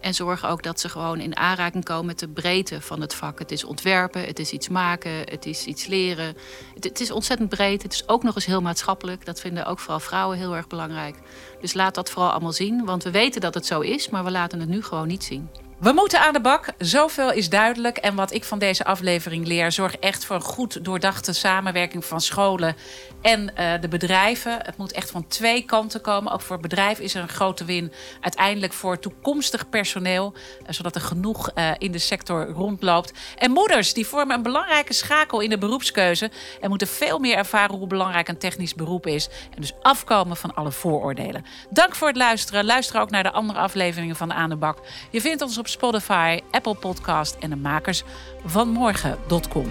En 0.00 0.14
zorg 0.14 0.46
ook 0.46 0.62
dat 0.62 0.80
ze 0.80 0.88
gewoon 0.88 1.20
in 1.20 1.36
aanraking 1.36 1.84
komen 1.84 2.06
met 2.06 2.18
de 2.18 2.28
breedte 2.28 2.80
van 2.80 3.00
het 3.00 3.14
vak. 3.14 3.38
Het 3.38 3.50
is 3.50 3.64
ontwerpen, 3.64 4.24
het 4.24 4.38
is 4.38 4.52
iets 4.52 4.68
maken, 4.68 5.10
het 5.10 5.46
is 5.46 5.64
iets 5.64 5.86
leren. 5.86 6.36
Het 6.80 7.00
is 7.00 7.10
ontzettend 7.10 7.48
breed. 7.48 7.82
Het 7.82 7.92
is 7.92 8.08
ook 8.08 8.22
nog 8.22 8.34
eens 8.34 8.46
heel 8.46 8.60
maatschappelijk. 8.60 9.24
Dat 9.24 9.40
vinden 9.40 9.66
ook 9.66 9.78
vooral 9.78 10.00
vrouwen 10.00 10.38
heel 10.38 10.56
erg 10.56 10.66
belangrijk. 10.66 11.16
Dus 11.60 11.74
laat 11.74 11.94
dat 11.94 12.10
vooral 12.10 12.30
allemaal 12.30 12.52
zien. 12.52 12.84
Want 12.84 13.02
we 13.02 13.10
weten 13.10 13.40
dat 13.40 13.54
het 13.54 13.66
zo 13.66 13.80
is, 13.80 14.08
maar 14.08 14.24
we 14.24 14.30
laten 14.30 14.60
het 14.60 14.68
nu 14.68 14.82
gewoon 14.82 15.08
niet 15.08 15.24
zien. 15.24 15.48
We 15.84 15.92
moeten 15.92 16.20
aan 16.20 16.32
de 16.32 16.40
bak. 16.40 16.72
Zoveel 16.78 17.32
is 17.32 17.48
duidelijk. 17.48 17.96
En 17.96 18.14
wat 18.14 18.32
ik 18.32 18.44
van 18.44 18.58
deze 18.58 18.84
aflevering 18.84 19.46
leer, 19.46 19.72
zorg 19.72 19.96
echt 19.96 20.24
voor 20.24 20.36
een 20.36 20.42
goed 20.42 20.84
doordachte 20.84 21.32
samenwerking 21.32 22.04
van 22.04 22.20
scholen 22.20 22.76
en 23.22 23.56
eh, 23.56 23.80
de 23.80 23.88
bedrijven. 23.88 24.58
Het 24.62 24.76
moet 24.76 24.92
echt 24.92 25.10
van 25.10 25.26
twee 25.26 25.64
kanten 25.64 26.00
komen. 26.00 26.32
Ook 26.32 26.40
voor 26.40 26.52
het 26.52 26.68
bedrijf 26.68 26.98
is 26.98 27.14
er 27.14 27.22
een 27.22 27.28
grote 27.28 27.64
win. 27.64 27.92
Uiteindelijk 28.20 28.72
voor 28.72 28.98
toekomstig 28.98 29.68
personeel, 29.68 30.32
eh, 30.66 30.74
zodat 30.74 30.94
er 30.94 31.00
genoeg 31.00 31.50
eh, 31.50 31.70
in 31.78 31.92
de 31.92 31.98
sector 31.98 32.46
rondloopt. 32.46 33.12
En 33.38 33.50
moeders, 33.50 33.94
die 33.94 34.06
vormen 34.06 34.36
een 34.36 34.42
belangrijke 34.42 34.92
schakel 34.92 35.40
in 35.40 35.50
de 35.50 35.58
beroepskeuze 35.58 36.30
en 36.60 36.68
moeten 36.68 36.88
veel 36.88 37.18
meer 37.18 37.36
ervaren 37.36 37.76
hoe 37.76 37.86
belangrijk 37.86 38.28
een 38.28 38.38
technisch 38.38 38.74
beroep 38.74 39.06
is. 39.06 39.28
En 39.54 39.60
dus 39.60 39.72
afkomen 39.82 40.36
van 40.36 40.54
alle 40.54 40.72
vooroordelen. 40.72 41.44
Dank 41.70 41.94
voor 41.94 42.08
het 42.08 42.16
luisteren. 42.16 42.64
Luister 42.64 43.00
ook 43.00 43.10
naar 43.10 43.22
de 43.22 43.32
andere 43.32 43.58
afleveringen 43.58 44.16
van 44.16 44.32
Aan 44.32 44.50
de 44.50 44.56
Bak. 44.56 44.78
Je 45.10 45.20
vindt 45.20 45.42
ons 45.42 45.58
op 45.58 45.72
Spotify, 45.74 46.40
Apple 46.50 46.74
Podcast 46.74 47.36
en 47.40 47.50
de 47.50 47.56
makers 47.56 48.04
van 48.44 48.68
morgen.com. 48.68 49.66